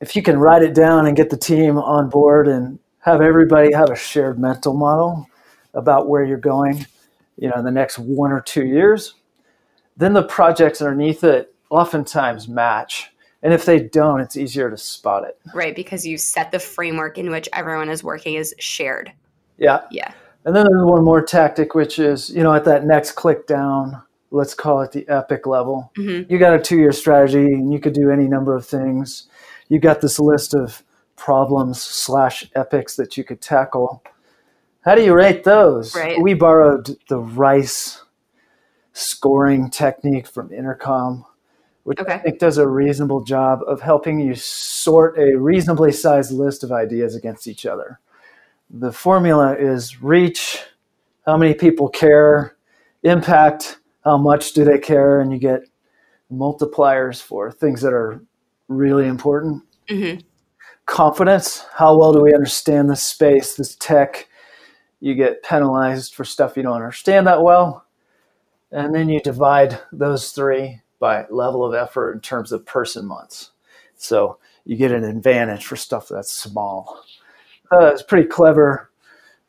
if 0.00 0.16
you 0.16 0.22
can 0.22 0.38
write 0.38 0.62
it 0.62 0.74
down 0.74 1.06
and 1.06 1.16
get 1.16 1.30
the 1.30 1.36
team 1.36 1.78
on 1.78 2.08
board 2.08 2.48
and 2.48 2.78
have 3.00 3.20
everybody 3.20 3.72
have 3.72 3.90
a 3.90 3.96
shared 3.96 4.38
mental 4.38 4.74
model 4.74 5.28
about 5.74 6.08
where 6.08 6.24
you're 6.24 6.38
going, 6.38 6.86
you 7.36 7.48
know, 7.48 7.56
in 7.56 7.64
the 7.64 7.70
next 7.70 7.98
one 7.98 8.32
or 8.32 8.40
two 8.40 8.66
years, 8.66 9.14
then 9.96 10.12
the 10.12 10.22
projects 10.22 10.80
underneath 10.80 11.24
it 11.24 11.54
oftentimes 11.70 12.48
match. 12.48 13.10
And 13.42 13.52
if 13.52 13.64
they 13.64 13.80
don't, 13.80 14.20
it's 14.20 14.36
easier 14.36 14.70
to 14.70 14.76
spot 14.76 15.24
it. 15.24 15.36
Right, 15.52 15.74
because 15.74 16.06
you 16.06 16.16
set 16.16 16.52
the 16.52 16.60
framework 16.60 17.18
in 17.18 17.30
which 17.30 17.48
everyone 17.52 17.88
is 17.88 18.04
working 18.04 18.34
is 18.34 18.54
shared. 18.58 19.12
Yeah. 19.58 19.80
Yeah. 19.90 20.12
And 20.44 20.54
then 20.54 20.64
there's 20.68 20.84
one 20.84 21.04
more 21.04 21.22
tactic, 21.22 21.74
which 21.74 21.98
is, 21.98 22.30
you 22.30 22.42
know, 22.42 22.54
at 22.54 22.64
that 22.64 22.84
next 22.84 23.12
click 23.12 23.46
down, 23.46 24.02
let's 24.32 24.54
call 24.54 24.80
it 24.80 24.92
the 24.92 25.06
epic 25.08 25.46
level. 25.46 25.92
Mm-hmm. 25.96 26.32
You 26.32 26.38
got 26.38 26.54
a 26.54 26.58
two 26.58 26.78
year 26.78 26.92
strategy 26.92 27.44
and 27.44 27.72
you 27.72 27.78
could 27.78 27.92
do 27.92 28.10
any 28.10 28.26
number 28.26 28.56
of 28.56 28.66
things. 28.66 29.28
You 29.68 29.78
got 29.78 30.00
this 30.00 30.18
list 30.18 30.54
of 30.54 30.82
problems 31.16 31.80
slash 31.80 32.50
epics 32.56 32.96
that 32.96 33.16
you 33.16 33.24
could 33.24 33.40
tackle. 33.40 34.02
How 34.80 34.94
do 34.94 35.02
you 35.04 35.14
rate 35.14 35.44
those? 35.44 35.94
Right. 35.94 36.20
We 36.20 36.34
borrowed 36.34 36.96
the 37.08 37.18
Rice 37.18 38.02
scoring 38.94 39.70
technique 39.70 40.26
from 40.26 40.52
Intercom, 40.52 41.24
which 41.84 42.00
okay. 42.00 42.14
I 42.14 42.18
think 42.18 42.38
does 42.38 42.58
a 42.58 42.66
reasonable 42.66 43.22
job 43.22 43.60
of 43.66 43.80
helping 43.80 44.18
you 44.18 44.34
sort 44.34 45.18
a 45.18 45.38
reasonably 45.38 45.92
sized 45.92 46.32
list 46.32 46.64
of 46.64 46.72
ideas 46.72 47.14
against 47.14 47.46
each 47.46 47.64
other. 47.64 48.00
The 48.70 48.92
formula 48.92 49.54
is 49.54 50.02
reach, 50.02 50.58
how 51.26 51.36
many 51.36 51.54
people 51.54 51.88
care, 51.88 52.56
impact, 53.02 53.78
how 54.04 54.18
much 54.18 54.52
do 54.52 54.64
they 54.64 54.78
care, 54.78 55.20
and 55.20 55.32
you 55.32 55.38
get 55.38 55.62
multipliers 56.32 57.20
for 57.20 57.50
things 57.50 57.82
that 57.82 57.92
are 57.92 58.22
really 58.68 59.06
important. 59.06 59.62
Mm-hmm 59.88 60.20
confidence. 60.86 61.64
How 61.74 61.96
well 61.96 62.12
do 62.12 62.22
we 62.22 62.34
understand 62.34 62.90
this 62.90 63.02
space, 63.02 63.54
this 63.54 63.76
tech? 63.76 64.28
You 65.00 65.14
get 65.14 65.42
penalized 65.42 66.14
for 66.14 66.24
stuff 66.24 66.56
you 66.56 66.62
don't 66.62 66.74
understand 66.74 67.26
that 67.26 67.42
well. 67.42 67.86
And 68.70 68.94
then 68.94 69.08
you 69.08 69.20
divide 69.20 69.78
those 69.90 70.32
three 70.32 70.80
by 70.98 71.26
level 71.30 71.64
of 71.64 71.74
effort 71.74 72.12
in 72.12 72.20
terms 72.20 72.52
of 72.52 72.64
person 72.64 73.06
months. 73.06 73.50
So 73.96 74.38
you 74.64 74.76
get 74.76 74.92
an 74.92 75.04
advantage 75.04 75.64
for 75.66 75.76
stuff 75.76 76.08
that's 76.08 76.32
small. 76.32 77.04
Uh, 77.70 77.86
it's 77.86 78.02
pretty 78.02 78.28
clever 78.28 78.90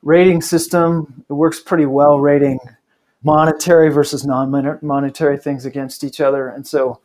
rating 0.01 0.41
system. 0.41 1.25
It 1.29 1.33
works 1.33 1.59
pretty 1.59 1.85
well 1.85 2.19
rating 2.19 2.59
monetary 3.23 3.89
versus 3.89 4.25
non-monetary 4.25 5.37
things 5.37 5.65
against 5.65 6.03
each 6.03 6.19
other. 6.19 6.47
And 6.49 6.67
so 6.67 7.01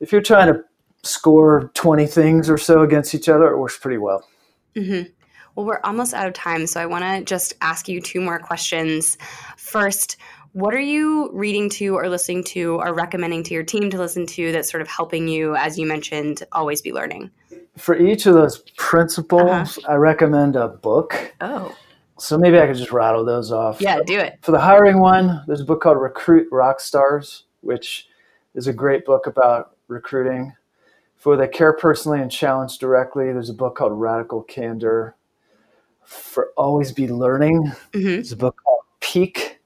if 0.00 0.12
you're 0.12 0.22
trying 0.22 0.52
to 0.52 0.64
score 1.02 1.70
20 1.74 2.06
things 2.06 2.48
or 2.48 2.58
so 2.58 2.82
against 2.82 3.14
each 3.14 3.28
other, 3.28 3.48
it 3.48 3.58
works 3.58 3.78
pretty 3.78 3.98
well. 3.98 4.26
Mm-hmm. 4.74 5.10
Well, 5.54 5.66
we're 5.66 5.80
almost 5.84 6.14
out 6.14 6.26
of 6.26 6.32
time, 6.32 6.66
so 6.66 6.80
I 6.80 6.86
want 6.86 7.04
to 7.04 7.22
just 7.22 7.54
ask 7.60 7.88
you 7.88 8.00
two 8.00 8.20
more 8.20 8.40
questions. 8.40 9.16
First, 9.56 10.16
what 10.52 10.74
are 10.74 10.80
you 10.80 11.30
reading 11.32 11.68
to 11.70 11.96
or 11.96 12.08
listening 12.08 12.42
to 12.44 12.76
or 12.76 12.92
recommending 12.94 13.42
to 13.44 13.54
your 13.54 13.62
team 13.62 13.90
to 13.90 13.98
listen 13.98 14.26
to 14.26 14.50
that's 14.52 14.70
sort 14.70 14.80
of 14.80 14.88
helping 14.88 15.28
you, 15.28 15.54
as 15.56 15.78
you 15.78 15.86
mentioned, 15.86 16.42
always 16.52 16.80
be 16.80 16.92
learning? 16.92 17.30
For 17.76 17.96
each 17.96 18.26
of 18.26 18.34
those 18.34 18.58
principles, 18.76 19.78
uh-huh. 19.78 19.92
I 19.92 19.94
recommend 19.94 20.56
a 20.56 20.68
book. 20.68 21.34
Oh. 21.40 21.76
So 22.18 22.38
maybe 22.38 22.58
I 22.58 22.66
could 22.66 22.76
just 22.76 22.92
rattle 22.92 23.24
those 23.24 23.50
off. 23.50 23.80
Yeah, 23.80 23.98
do 24.06 24.18
it. 24.18 24.38
For 24.42 24.52
the 24.52 24.60
hiring 24.60 25.00
one, 25.00 25.42
there's 25.46 25.60
a 25.60 25.64
book 25.64 25.82
called 25.82 26.00
Recruit 26.00 26.46
Rock 26.52 26.80
Stars, 26.80 27.44
which 27.60 28.08
is 28.54 28.66
a 28.66 28.72
great 28.72 29.04
book 29.04 29.26
about 29.26 29.76
recruiting. 29.88 30.52
For 31.16 31.36
the 31.36 31.48
care 31.48 31.72
personally 31.72 32.20
and 32.20 32.30
challenge 32.30 32.78
directly, 32.78 33.32
there's 33.32 33.50
a 33.50 33.54
book 33.54 33.76
called 33.76 33.92
Radical 33.92 34.42
Candor. 34.42 35.16
For 36.04 36.50
always 36.56 36.92
be 36.92 37.08
learning, 37.08 37.72
mm-hmm. 37.92 38.04
there's 38.04 38.32
a 38.32 38.36
book 38.36 38.56
called 38.62 38.82
Peak, 39.00 39.60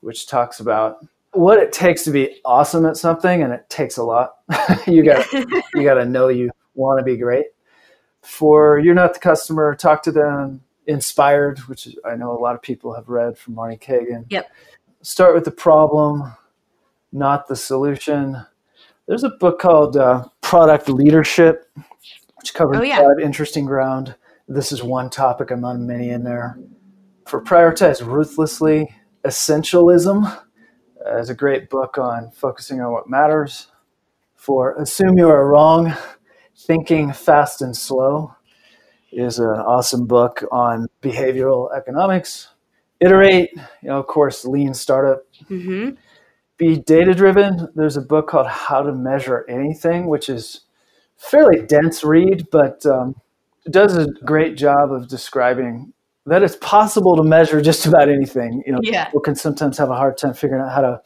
which 0.00 0.26
talks 0.26 0.60
about 0.60 0.98
what 1.32 1.58
it 1.58 1.72
takes 1.72 2.04
to 2.04 2.10
be 2.10 2.40
awesome 2.44 2.84
at 2.86 2.96
something, 2.96 3.42
and 3.42 3.52
it 3.52 3.68
takes 3.70 3.96
a 3.96 4.02
lot. 4.02 4.36
you 4.86 5.02
got 5.02 5.32
you 5.74 5.82
got 5.82 5.94
to 5.94 6.04
know 6.04 6.28
you 6.28 6.50
want 6.74 6.98
to 6.98 7.04
be 7.04 7.16
great. 7.16 7.46
For 8.22 8.78
you're 8.78 8.94
not 8.94 9.14
the 9.14 9.20
customer, 9.20 9.74
talk 9.74 10.02
to 10.02 10.12
them. 10.12 10.60
Inspired, 10.86 11.58
which 11.60 11.88
I 12.04 12.16
know 12.16 12.32
a 12.32 12.40
lot 12.40 12.54
of 12.54 12.62
people 12.62 12.94
have 12.94 13.08
read 13.08 13.38
from 13.38 13.54
Marty 13.54 13.76
Cagan. 13.76 14.26
Yep. 14.30 14.50
Start 15.02 15.34
with 15.34 15.44
the 15.44 15.50
problem, 15.50 16.34
not 17.12 17.46
the 17.46 17.56
solution. 17.56 18.44
There's 19.06 19.24
a 19.24 19.30
book 19.30 19.60
called 19.60 19.96
uh, 19.96 20.24
Product 20.40 20.88
Leadership, 20.88 21.70
which 22.38 22.54
covers 22.54 22.78
oh, 22.78 22.82
yeah. 22.82 23.02
interesting 23.22 23.66
ground. 23.66 24.14
This 24.48 24.72
is 24.72 24.82
one 24.82 25.10
topic 25.10 25.50
among 25.50 25.86
many 25.86 26.10
in 26.10 26.24
there. 26.24 26.58
For 27.26 27.42
Prioritize 27.42 28.04
Ruthlessly, 28.04 28.92
Essentialism 29.24 30.24
uh, 31.06 31.16
is 31.18 31.30
a 31.30 31.34
great 31.34 31.70
book 31.70 31.98
on 31.98 32.30
focusing 32.30 32.80
on 32.80 32.92
what 32.92 33.08
matters. 33.08 33.68
For 34.34 34.74
Assume 34.76 35.18
You 35.18 35.28
Are 35.28 35.46
Wrong, 35.46 35.94
Thinking 36.56 37.12
Fast 37.12 37.62
and 37.62 37.76
Slow 37.76 38.34
is 39.12 39.38
an 39.38 39.46
awesome 39.46 40.06
book 40.06 40.44
on 40.52 40.88
behavioral 41.02 41.74
economics. 41.76 42.48
Iterate, 43.00 43.50
you 43.54 43.88
know, 43.88 43.98
of 43.98 44.06
course, 44.06 44.44
lean 44.44 44.74
startup. 44.74 45.22
Mm-hmm 45.48 45.96
be 46.60 46.76
data 46.76 47.14
driven. 47.14 47.68
There's 47.74 47.96
a 47.96 48.02
book 48.02 48.28
called 48.28 48.46
How 48.46 48.82
to 48.82 48.92
Measure 48.92 49.46
Anything, 49.48 50.08
which 50.08 50.28
is 50.28 50.60
fairly 51.16 51.66
dense 51.66 52.04
read, 52.04 52.48
but 52.52 52.84
um, 52.84 53.16
does 53.70 53.96
a 53.96 54.06
great 54.26 54.58
job 54.58 54.92
of 54.92 55.08
describing 55.08 55.94
that 56.26 56.42
it's 56.42 56.56
possible 56.56 57.16
to 57.16 57.22
measure 57.22 57.62
just 57.62 57.86
about 57.86 58.10
anything. 58.10 58.62
You 58.66 58.74
know, 58.74 58.80
yeah. 58.82 59.06
people 59.06 59.20
can 59.20 59.34
sometimes 59.34 59.78
have 59.78 59.88
a 59.88 59.96
hard 59.96 60.18
time 60.18 60.34
figuring 60.34 60.62
out 60.62 60.70
how 60.70 60.82
to 60.82 61.00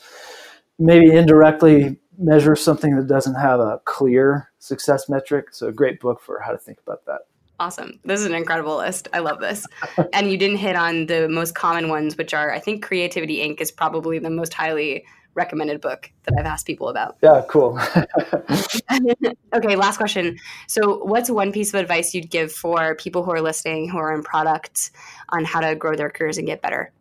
maybe 0.81 1.13
indirectly 1.13 1.99
measure 2.19 2.57
something 2.57 2.97
that 2.97 3.07
doesn't 3.07 3.37
have 3.37 3.61
a 3.61 3.81
clear 3.85 4.51
success 4.59 5.09
metric. 5.09 5.47
So 5.53 5.69
a 5.69 5.73
great 5.73 6.01
book 6.01 6.21
for 6.21 6.41
how 6.41 6.51
to 6.51 6.59
think 6.59 6.79
about 6.85 7.07
that. 7.07 7.21
Awesome. 7.61 8.01
This 8.05 8.21
is 8.21 8.27
an 8.27 8.35
incredible 8.35 8.77
list. 8.77 9.09
I 9.13 9.21
love 9.21 9.41
this. 9.41 9.67
and 10.13 10.31
you 10.31 10.37
didn't 10.37 10.57
hit 10.57 10.77
on 10.77 11.07
the 11.07 11.29
most 11.29 11.55
common 11.55 11.89
ones, 11.89 12.17
which 12.17 12.35
are, 12.35 12.53
I 12.53 12.59
think 12.59 12.85
Creativity 12.85 13.39
Inc. 13.39 13.61
is 13.61 13.71
probably 13.71 14.19
the 14.19 14.31
most 14.31 14.53
highly 14.53 15.05
recommended 15.35 15.81
book 15.81 16.11
that 16.25 16.35
I've 16.39 16.47
asked 16.47 16.67
people 16.67 16.89
about. 16.89 17.17
Yeah, 17.23 17.43
cool. 17.49 17.79
okay, 19.55 19.77
last 19.77 19.97
question. 19.97 20.39
So, 20.69 21.05
what's 21.05 21.31
one 21.31 21.53
piece 21.53 21.73
of 21.75 21.81
advice 21.81 22.15
you'd 22.15 22.31
give 22.31 22.53
for 22.53 22.95
people 22.97 23.25
who 23.25 23.33
are 23.33 23.41
listening, 23.41 23.89
who 23.89 23.99
are 23.99 24.15
in 24.15 24.23
product, 24.23 24.91
on 25.31 25.45
how 25.45 25.61
to 25.61 25.75
grow 25.75 25.97
their 25.97 26.11
careers 26.11 26.39
and 26.39 26.47
get 26.47 26.63
better? 26.63 26.93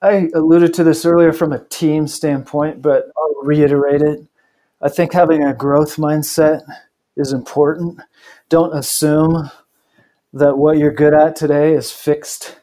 I 0.00 0.28
alluded 0.34 0.74
to 0.74 0.84
this 0.84 1.04
earlier 1.04 1.32
from 1.32 1.52
a 1.52 1.64
team 1.64 2.06
standpoint, 2.06 2.82
but 2.82 3.06
I'll 3.16 3.42
reiterate 3.42 4.02
it. 4.02 4.20
I 4.80 4.88
think 4.88 5.12
having 5.12 5.42
a 5.42 5.52
growth 5.52 5.96
mindset 5.96 6.62
is 7.18 7.32
important. 7.32 8.00
Don't 8.48 8.74
assume 8.74 9.50
that 10.32 10.56
what 10.56 10.78
you're 10.78 10.92
good 10.92 11.14
at 11.14 11.36
today 11.36 11.74
is 11.74 11.92
fixed. 11.92 12.60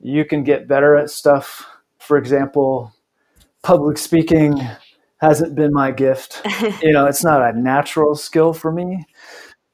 You 0.00 0.24
can 0.24 0.44
get 0.44 0.68
better 0.68 0.96
at 0.96 1.10
stuff 1.10 1.66
for 2.08 2.16
example, 2.16 2.94
public 3.62 3.98
speaking 3.98 4.58
hasn't 5.18 5.54
been 5.54 5.74
my 5.74 5.90
gift. 5.90 6.40
you 6.82 6.90
know, 6.90 7.04
it's 7.04 7.22
not 7.22 7.42
a 7.42 7.58
natural 7.58 8.14
skill 8.14 8.54
for 8.54 8.72
me. 8.72 9.04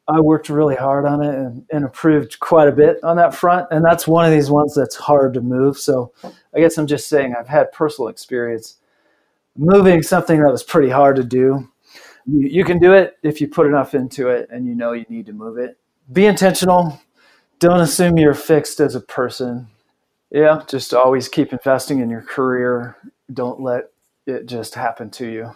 I 0.08 0.20
worked 0.20 0.48
really 0.48 0.74
hard 0.74 1.06
on 1.06 1.22
it 1.22 1.32
and, 1.32 1.64
and, 1.70 1.84
improved 1.84 2.40
quite 2.40 2.68
a 2.68 2.72
bit 2.72 3.02
on 3.04 3.16
that 3.18 3.34
front. 3.34 3.68
And 3.70 3.84
that's 3.84 4.08
one 4.08 4.26
of 4.26 4.32
these 4.32 4.50
ones 4.50 4.74
that's 4.74 4.96
hard 4.96 5.32
to 5.34 5.40
move. 5.40 5.78
So 5.78 6.12
I 6.52 6.58
guess 6.58 6.76
I'm 6.76 6.88
just 6.88 7.08
saying 7.08 7.34
I've 7.38 7.48
had 7.48 7.70
personal 7.70 8.08
experience 8.08 8.78
moving 9.56 10.02
something 10.02 10.42
that 10.42 10.50
was 10.50 10.64
pretty 10.64 10.90
hard 10.90 11.16
to 11.16 11.24
do. 11.24 11.70
You, 12.26 12.48
you 12.48 12.64
can 12.64 12.78
do 12.78 12.92
it 12.92 13.16
if 13.22 13.40
you 13.40 13.48
put 13.48 13.66
enough 13.66 13.94
into 13.94 14.28
it 14.28 14.48
and 14.50 14.66
you 14.66 14.74
know 14.74 14.92
you 14.92 15.04
need 15.08 15.26
to 15.26 15.32
move 15.32 15.58
it. 15.58 15.78
Be 16.12 16.26
intentional. 16.26 17.00
Don't 17.58 17.80
assume 17.80 18.18
you're 18.18 18.34
fixed 18.34 18.80
as 18.80 18.94
a 18.94 19.00
person. 19.00 19.68
Yeah, 20.30 20.62
just 20.68 20.92
always 20.92 21.28
keep 21.28 21.52
investing 21.52 22.00
in 22.00 22.10
your 22.10 22.22
career. 22.22 22.96
Don't 23.32 23.60
let 23.60 23.90
it 24.26 24.46
just 24.46 24.74
happen 24.74 25.10
to 25.12 25.26
you. 25.26 25.54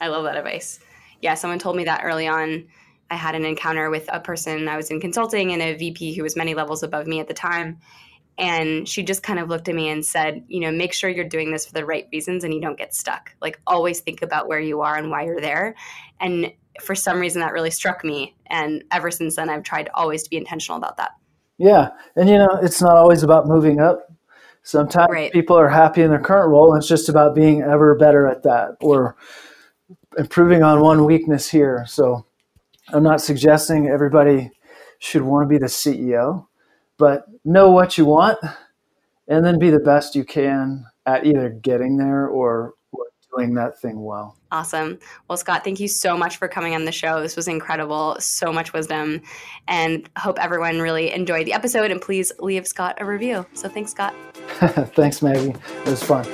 I 0.00 0.08
love 0.08 0.24
that 0.24 0.36
advice. 0.36 0.80
Yeah, 1.20 1.34
someone 1.34 1.58
told 1.58 1.76
me 1.76 1.84
that 1.84 2.02
early 2.04 2.26
on 2.26 2.66
I 3.10 3.16
had 3.16 3.34
an 3.34 3.44
encounter 3.44 3.90
with 3.90 4.08
a 4.12 4.20
person 4.20 4.68
I 4.68 4.76
was 4.76 4.90
in 4.90 5.00
consulting 5.00 5.52
and 5.52 5.60
a 5.60 5.74
VP 5.74 6.14
who 6.14 6.22
was 6.22 6.36
many 6.36 6.54
levels 6.54 6.82
above 6.82 7.06
me 7.06 7.18
at 7.18 7.26
the 7.26 7.34
time. 7.34 7.78
And 8.40 8.88
she 8.88 9.02
just 9.02 9.22
kind 9.22 9.38
of 9.38 9.50
looked 9.50 9.68
at 9.68 9.74
me 9.74 9.90
and 9.90 10.04
said, 10.04 10.44
you 10.48 10.60
know, 10.60 10.72
make 10.72 10.94
sure 10.94 11.10
you're 11.10 11.28
doing 11.28 11.52
this 11.52 11.66
for 11.66 11.74
the 11.74 11.84
right 11.84 12.08
reasons 12.10 12.42
and 12.42 12.54
you 12.54 12.60
don't 12.60 12.78
get 12.78 12.94
stuck. 12.94 13.34
Like, 13.42 13.60
always 13.66 14.00
think 14.00 14.22
about 14.22 14.48
where 14.48 14.58
you 14.58 14.80
are 14.80 14.96
and 14.96 15.10
why 15.10 15.24
you're 15.24 15.42
there. 15.42 15.74
And 16.20 16.50
for 16.80 16.94
some 16.94 17.20
reason, 17.20 17.42
that 17.42 17.52
really 17.52 17.70
struck 17.70 18.02
me. 18.02 18.34
And 18.46 18.82
ever 18.90 19.10
since 19.10 19.36
then, 19.36 19.50
I've 19.50 19.62
tried 19.62 19.90
always 19.92 20.22
to 20.22 20.30
be 20.30 20.38
intentional 20.38 20.78
about 20.78 20.96
that. 20.96 21.10
Yeah. 21.58 21.90
And, 22.16 22.30
you 22.30 22.38
know, 22.38 22.58
it's 22.62 22.80
not 22.80 22.96
always 22.96 23.22
about 23.22 23.46
moving 23.46 23.78
up. 23.78 24.10
Sometimes 24.62 25.10
right. 25.10 25.32
people 25.32 25.58
are 25.58 25.68
happy 25.68 26.00
in 26.00 26.08
their 26.08 26.20
current 26.20 26.50
role, 26.50 26.72
and 26.72 26.80
it's 26.80 26.88
just 26.88 27.10
about 27.10 27.34
being 27.34 27.60
ever 27.60 27.94
better 27.94 28.26
at 28.26 28.42
that 28.44 28.76
or 28.80 29.16
improving 30.16 30.62
on 30.62 30.80
one 30.80 31.04
weakness 31.04 31.50
here. 31.50 31.84
So, 31.86 32.24
I'm 32.88 33.02
not 33.02 33.20
suggesting 33.20 33.88
everybody 33.88 34.50
should 34.98 35.22
want 35.22 35.44
to 35.44 35.48
be 35.48 35.58
the 35.58 35.66
CEO, 35.66 36.46
but 37.00 37.24
know 37.44 37.70
what 37.70 37.98
you 37.98 38.04
want 38.04 38.38
and 39.26 39.44
then 39.44 39.58
be 39.58 39.70
the 39.70 39.80
best 39.80 40.14
you 40.14 40.24
can 40.24 40.84
at 41.06 41.26
either 41.26 41.48
getting 41.48 41.96
there 41.96 42.28
or, 42.28 42.74
or 42.92 43.06
doing 43.34 43.54
that 43.54 43.80
thing 43.80 44.04
well. 44.04 44.36
Awesome. 44.52 44.98
Well, 45.26 45.38
Scott, 45.38 45.64
thank 45.64 45.80
you 45.80 45.88
so 45.88 46.16
much 46.16 46.36
for 46.36 46.46
coming 46.46 46.74
on 46.74 46.84
the 46.84 46.92
show. 46.92 47.22
This 47.22 47.36
was 47.36 47.48
incredible. 47.48 48.16
So 48.20 48.52
much 48.52 48.72
wisdom. 48.72 49.22
And 49.66 50.08
hope 50.18 50.38
everyone 50.38 50.80
really 50.80 51.10
enjoyed 51.10 51.46
the 51.46 51.54
episode. 51.54 51.90
And 51.90 52.00
please 52.02 52.32
leave 52.38 52.66
Scott 52.66 52.98
a 53.00 53.04
review. 53.06 53.46
So 53.54 53.68
thanks, 53.68 53.92
Scott. 53.92 54.14
thanks, 54.94 55.22
Maggie. 55.22 55.54
It 55.84 55.86
was 55.86 56.02
fun. 56.02 56.26